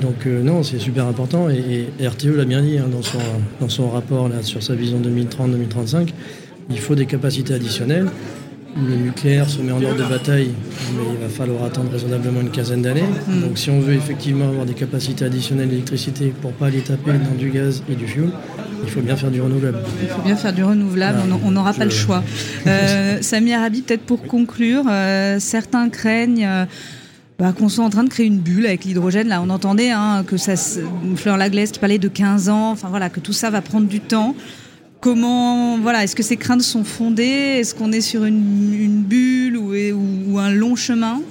Donc 0.02 0.26
non, 0.26 0.62
c'est 0.62 0.80
super 0.80 1.08
important 1.08 1.50
et, 1.50 1.88
RTE 2.06 2.36
l'a 2.36 2.46
bien 2.46 2.62
dit 2.62 2.78
hein, 2.78 2.88
dans, 2.92 3.02
son, 3.02 3.18
dans 3.60 3.70
son 3.70 3.90
rapport 3.90 4.30
là, 4.30 4.44
sur 4.44 4.62
sa 4.62 4.76
vision 4.76 5.00
2030-2035, 5.02 6.10
il 6.70 6.80
faut 6.80 6.96
des 6.96 7.08
capacités 7.08 7.56
additionnelles 7.56 8.08
le 8.86 8.96
nucléaire 8.96 9.50
se 9.50 9.62
met 9.62 9.72
en 9.72 9.82
ordre 9.82 9.98
de 9.98 10.04
bataille, 10.04 10.52
mais 10.96 11.04
il 11.14 11.22
va 11.22 11.30
falloir 11.30 11.64
attendre 11.64 11.92
raisonnablement 11.92 12.42
une 12.42 12.52
quinzaine 12.52 12.82
d'années. 12.82 13.04
Mm. 13.28 13.42
Donc 13.42 13.58
si 13.58 13.70
on 13.70 13.80
veut 13.80 13.94
effectivement 13.94 14.48
avoir 14.48 14.66
des 14.66 14.74
capacités 14.74 15.26
additionnelles 15.26 15.70
d'électricité 15.70 16.34
pour 16.42 16.52
pas 16.54 16.68
aller 16.68 16.82
taper 16.82 17.14
dans 17.14 17.36
du 17.38 17.50
gaz 17.50 17.84
et 17.90 17.96
du 17.96 18.08
fuel, 18.08 18.30
il 18.84 18.90
faut 18.90 19.02
bien 19.02 19.16
faire 19.16 19.32
du 19.32 19.42
renouvelable. 19.42 19.80
Il 20.02 20.10
faut 20.10 20.22
bien 20.22 20.36
faire 20.36 20.54
du 20.54 20.64
renouvelable, 20.64 21.20
Ah, 21.24 21.36
on 21.44 21.52
n'aura 21.52 21.74
pas 21.74 21.86
le 21.86 21.92
choix. 21.92 22.24
Euh, 22.68 23.20
Samir 23.22 23.60
Arabi, 23.60 23.82
peut-être 23.82 24.02
pour 24.02 24.24
conclure, 24.24 24.84
euh, 24.90 25.38
certains 25.40 25.90
craignent 25.90 26.46
euh, 26.46 26.66
bah, 27.40 27.54
qu'on 27.54 27.70
soit 27.70 27.86
en 27.86 27.90
train 27.90 28.04
de 28.04 28.10
créer 28.10 28.26
une 28.26 28.40
bulle 28.40 28.66
avec 28.66 28.84
l'hydrogène. 28.84 29.28
Là, 29.30 29.42
on 29.42 29.50
entendait 29.50 29.92
hein, 29.92 30.24
que 30.28 30.38
ça, 30.38 30.54
Fleur 31.16 31.38
Laglaise 31.38 31.72
qui 31.72 31.80
parlait 31.80 31.98
de 31.98 32.08
15 32.10 32.50
ans, 32.50 32.72
enfin 32.72 32.90
voilà, 32.90 33.10
que 33.10 33.20
tout 33.20 33.32
ça 33.32 33.50
va 33.50 33.62
prendre 33.62 33.88
du 33.88 34.02
temps. 34.02 34.36
Comment, 35.00 35.78
voilà, 35.78 36.04
est-ce 36.04 36.16
que 36.16 36.24
ces 36.24 36.38
craintes 36.38 36.64
sont 36.64 36.84
fondées? 36.84 37.24
Est-ce 37.60 37.76
qu'on 37.76 37.92
est 37.92 38.02
sur 38.02 38.26
une, 38.26 38.74
une 38.74 39.02
bulle 39.04 39.56
ou, 39.58 39.74
ou- 39.76 40.34
ou 40.34 40.40
un 40.40 40.52
long 40.52 40.76
chemin? 40.76 41.22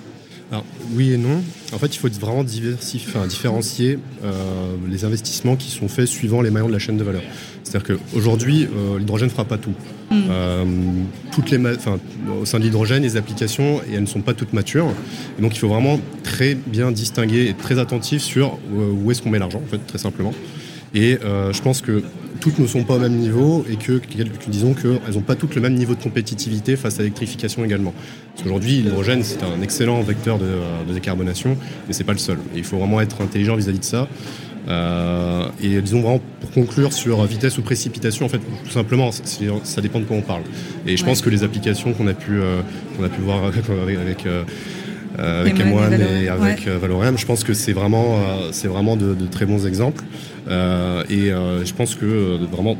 Alors, 0.53 0.65
oui 0.95 1.13
et 1.13 1.17
non. 1.17 1.43
En 1.73 1.79
fait, 1.79 1.95
il 1.95 1.99
faut 1.99 2.09
vraiment 2.09 2.45
enfin, 2.45 3.27
différencier 3.27 3.99
euh, 4.25 4.33
les 4.89 5.05
investissements 5.05 5.57
qui 5.57 5.71
sont 5.73 5.89
faits 5.89 6.07
suivant 6.07 6.41
les 6.43 6.51
maillons 6.51 6.69
de 6.69 6.73
la 6.73 6.79
chaîne 6.79 6.97
de 6.97 7.03
valeur. 7.03 7.23
C'est-à-dire 7.65 7.97
qu'aujourd'hui, 7.97 8.65
euh, 8.73 9.01
l'hydrogène 9.01 9.27
ne 9.27 9.33
fera 9.33 9.45
pas 9.45 9.59
tout. 9.59 9.75
Euh, 10.13 10.65
toutes 11.33 11.51
les 11.51 11.59
au 11.59 12.45
sein 12.45 12.59
de 12.61 12.65
l'hydrogène, 12.65 13.03
les 13.03 13.17
applications, 13.17 13.81
et 13.91 13.95
elles 13.95 14.03
ne 14.03 14.07
sont 14.07 14.21
pas 14.23 14.35
toutes 14.35 14.53
matures. 14.53 14.87
Et 15.37 15.43
donc, 15.43 15.57
il 15.57 15.59
faut 15.59 15.69
vraiment 15.69 15.99
très 16.23 16.55
bien 16.55 16.93
distinguer 16.93 17.47
et 17.47 17.49
être 17.51 17.59
très 17.59 17.81
attentif 17.81 18.23
sur 18.23 18.61
où 18.73 19.11
est-ce 19.11 19.21
qu'on 19.21 19.31
met 19.31 19.41
l'argent, 19.41 19.61
en 19.67 19.69
fait, 19.69 19.85
très 19.85 19.99
simplement. 19.99 20.33
Et 20.95 21.19
euh, 21.25 21.53
je 21.53 21.61
pense 21.61 21.81
que 21.81 22.05
toutes 22.41 22.59
ne 22.59 22.67
sont 22.67 22.85
pas 22.85 22.95
au 22.95 22.99
même 22.99 23.17
niveau 23.17 23.65
et 23.71 23.77
que, 23.77 24.01
disons 24.49 24.75
qu'elles 24.75 25.15
n'ont 25.15 25.21
pas 25.21 25.35
toutes 25.37 25.55
le 25.55 25.61
même 25.61 25.75
niveau 25.75 25.95
de 25.95 26.03
compétitivité 26.03 26.77
face 26.77 26.95
à 26.99 27.03
l'électrification 27.03 27.65
également. 27.65 27.93
Parce 28.33 28.43
qu'aujourd'hui, 28.45 28.83
l'hydrogène, 28.83 29.23
c'est 29.23 29.43
un 29.43 29.61
excellent 29.63 30.01
vecteur 30.03 30.39
de, 30.39 30.47
de 30.89 30.93
décarbonation, 30.95 31.57
mais 31.87 31.93
c'est 31.93 32.05
pas 32.05 32.13
le 32.13 32.19
seul. 32.19 32.39
Et 32.55 32.59
il 32.59 32.65
faut 32.65 32.79
vraiment 32.79 33.01
être 33.01 33.21
intelligent 33.23 33.57
vis-à-vis 33.57 33.79
de 33.81 33.85
ça. 33.85 34.09
Euh, 34.69 35.47
et 35.63 35.81
disons 35.81 36.01
vraiment 36.01 36.21
pour 36.41 36.51
conclure 36.51 36.93
sur 36.93 37.25
vitesse 37.25 37.57
ou 37.59 37.63
précipitation, 37.63 38.27
en 38.27 38.29
fait, 38.29 38.39
tout 38.65 38.71
simplement, 38.71 39.11
ça 39.13 39.81
dépend 39.81 40.01
de 40.01 40.05
quoi 40.05 40.17
on 40.17 40.23
parle. 40.23 40.43
Et 40.87 40.97
je 40.97 41.03
Ouais. 41.03 41.09
pense 41.11 41.21
que 41.21 41.31
les 41.31 41.45
applications 41.45 41.93
qu'on 41.93 42.09
a 42.09 42.15
pu 42.15 42.33
euh, 42.41 42.61
qu'on 42.97 43.05
a 43.05 43.09
pu 43.09 43.21
voir 43.21 43.45
avec, 43.45 43.97
avec, 43.97 44.27
euh, 44.27 44.43
euh, 45.19 45.41
avec 45.43 45.57
M1 45.59 46.01
et 46.01 46.25
et 46.25 46.29
avec 46.29 46.67
euh, 46.67 46.79
Valorem, 46.79 47.17
je 47.19 47.27
pense 47.27 47.45
que 47.45 47.55
c'est 47.55 47.73
vraiment 47.73 48.17
euh, 48.17 48.49
c'est 48.53 48.69
vraiment 48.69 48.97
de, 48.97 49.15
de 49.15 49.27
très 49.27 49.47
bons 49.47 49.67
exemples. 49.67 50.05
Euh, 50.49 51.03
et 51.09 51.33
euh, 51.33 51.65
je 51.65 51.75
pense 51.75 51.95
que 51.95 52.39
vraiment 52.51 52.77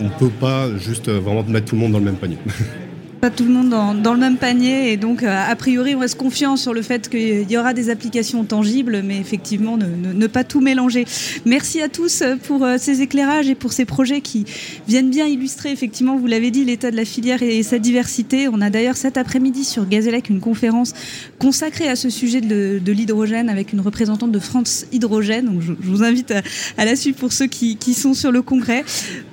on 0.00 0.08
peut 0.10 0.30
pas 0.30 0.68
juste 0.78 1.08
vraiment 1.10 1.42
mettre 1.44 1.66
tout 1.66 1.74
le 1.74 1.80
monde 1.80 1.92
dans 1.92 1.98
le 1.98 2.04
même 2.04 2.16
panier. 2.16 2.38
Pas 3.20 3.30
tout 3.30 3.44
le 3.44 3.50
monde 3.50 3.70
dans, 3.70 3.94
dans 3.94 4.12
le 4.12 4.20
même 4.20 4.36
panier 4.36 4.92
et 4.92 4.96
donc 4.96 5.24
euh, 5.24 5.50
a 5.50 5.56
priori 5.56 5.96
on 5.96 5.98
reste 5.98 6.16
confiant 6.16 6.56
sur 6.56 6.72
le 6.72 6.82
fait 6.82 7.08
qu'il 7.08 7.50
y 7.50 7.56
aura 7.56 7.74
des 7.74 7.90
applications 7.90 8.44
tangibles 8.44 9.02
mais 9.02 9.18
effectivement 9.18 9.76
ne, 9.76 9.86
ne- 9.86 10.26
pas 10.28 10.44
tout 10.44 10.60
mélanger. 10.60 11.04
Merci 11.44 11.82
à 11.82 11.88
tous 11.88 12.22
euh, 12.22 12.36
pour 12.36 12.64
euh, 12.64 12.76
ces 12.78 13.02
éclairages 13.02 13.48
et 13.48 13.56
pour 13.56 13.72
ces 13.72 13.84
projets 13.84 14.20
qui 14.20 14.44
viennent 14.86 15.10
bien 15.10 15.26
illustrer 15.26 15.72
effectivement, 15.72 16.16
vous 16.16 16.28
l'avez 16.28 16.52
dit, 16.52 16.64
l'état 16.64 16.92
de 16.92 16.96
la 16.96 17.04
filière 17.04 17.42
et 17.42 17.64
sa 17.64 17.80
diversité. 17.80 18.46
On 18.46 18.60
a 18.60 18.70
d'ailleurs 18.70 18.96
cet 18.96 19.16
après-midi 19.16 19.64
sur 19.64 19.88
Gazélec 19.88 20.28
une 20.28 20.40
conférence 20.40 20.92
consacrée 21.40 21.88
à 21.88 21.96
ce 21.96 22.10
sujet 22.10 22.40
de, 22.40 22.80
l'hydrogène 22.86 23.48
avec 23.48 23.72
une 23.72 23.80
représentante 23.80 24.30
de 24.30 24.38
France 24.38 24.86
Hydrogène. 24.92 25.46
Donc 25.46 25.60
je, 25.60 25.72
vous 25.80 26.04
invite 26.04 26.30
à, 26.30 26.42
à 26.76 26.84
la 26.84 26.94
suivre 26.94 27.16
pour 27.16 27.32
ceux 27.32 27.46
qui, 27.46 27.76
qui 27.76 27.94
sont 27.94 28.14
sur 28.14 28.30
le 28.30 28.42
congrès. 28.42 28.84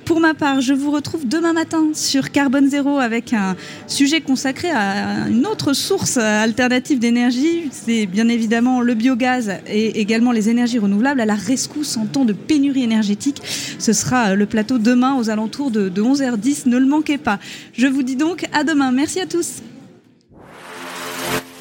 Pour 0.04 0.20
ma 0.20 0.34
part, 0.34 0.60
je 0.60 0.72
vous 0.72 0.90
retrouve 0.90 1.26
demain 1.26 1.52
matin 1.52 1.84
sur 1.92 2.30
Carbone 2.30 2.68
Zéro 2.68 2.98
avec 2.98 3.32
un 3.32 3.56
sujet 3.86 4.20
consacré 4.20 4.70
à 4.70 5.28
une 5.28 5.46
autre 5.46 5.72
source 5.72 6.16
alternative 6.16 6.98
d'énergie. 6.98 7.68
C'est 7.70 8.06
bien 8.06 8.28
évidemment 8.28 8.80
le 8.80 8.94
biogaz 8.94 9.52
et 9.66 10.00
également 10.00 10.32
les 10.32 10.48
énergies 10.48 10.78
renouvelables 10.78 11.20
à 11.20 11.26
la 11.26 11.34
rescousse 11.34 11.96
en 11.96 12.06
temps 12.06 12.24
de 12.24 12.32
pénurie 12.32 12.82
énergétique. 12.82 13.42
Ce 13.78 13.92
sera 13.92 14.34
le 14.34 14.46
plateau 14.46 14.78
demain 14.78 15.16
aux 15.16 15.30
alentours 15.30 15.70
de, 15.70 15.88
de 15.88 16.02
11h10. 16.02 16.68
Ne 16.68 16.78
le 16.78 16.86
manquez 16.86 17.18
pas. 17.18 17.38
Je 17.72 17.86
vous 17.86 18.02
dis 18.02 18.16
donc 18.16 18.46
à 18.52 18.64
demain. 18.64 18.92
Merci 18.92 19.20
à 19.20 19.26
tous. 19.26 19.62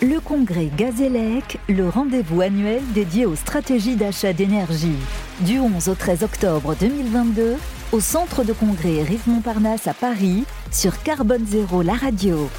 Le 0.02 0.20
congrès 0.20 0.70
Gazélec, 0.78 1.58
le 1.68 1.90
rendez-vous 1.90 2.42
annuel 2.42 2.82
dédié 2.94 3.26
aux 3.26 3.36
stratégies 3.36 3.96
d'achat 3.96 4.34
d'énergie. 4.34 4.98
Du 5.40 5.58
11 5.58 5.90
au 5.90 5.96
13 5.96 6.24
octobre 6.24 6.76
2022, 6.80 7.56
au 7.96 8.02
centre 8.02 8.44
de 8.44 8.52
congrès 8.52 9.04
Rive 9.04 9.22
Montparnasse 9.28 9.88
à 9.88 9.94
Paris, 9.94 10.44
sur 10.70 11.02
Carbone 11.02 11.46
Zéro, 11.48 11.82
la 11.82 11.94
radio. 11.94 12.50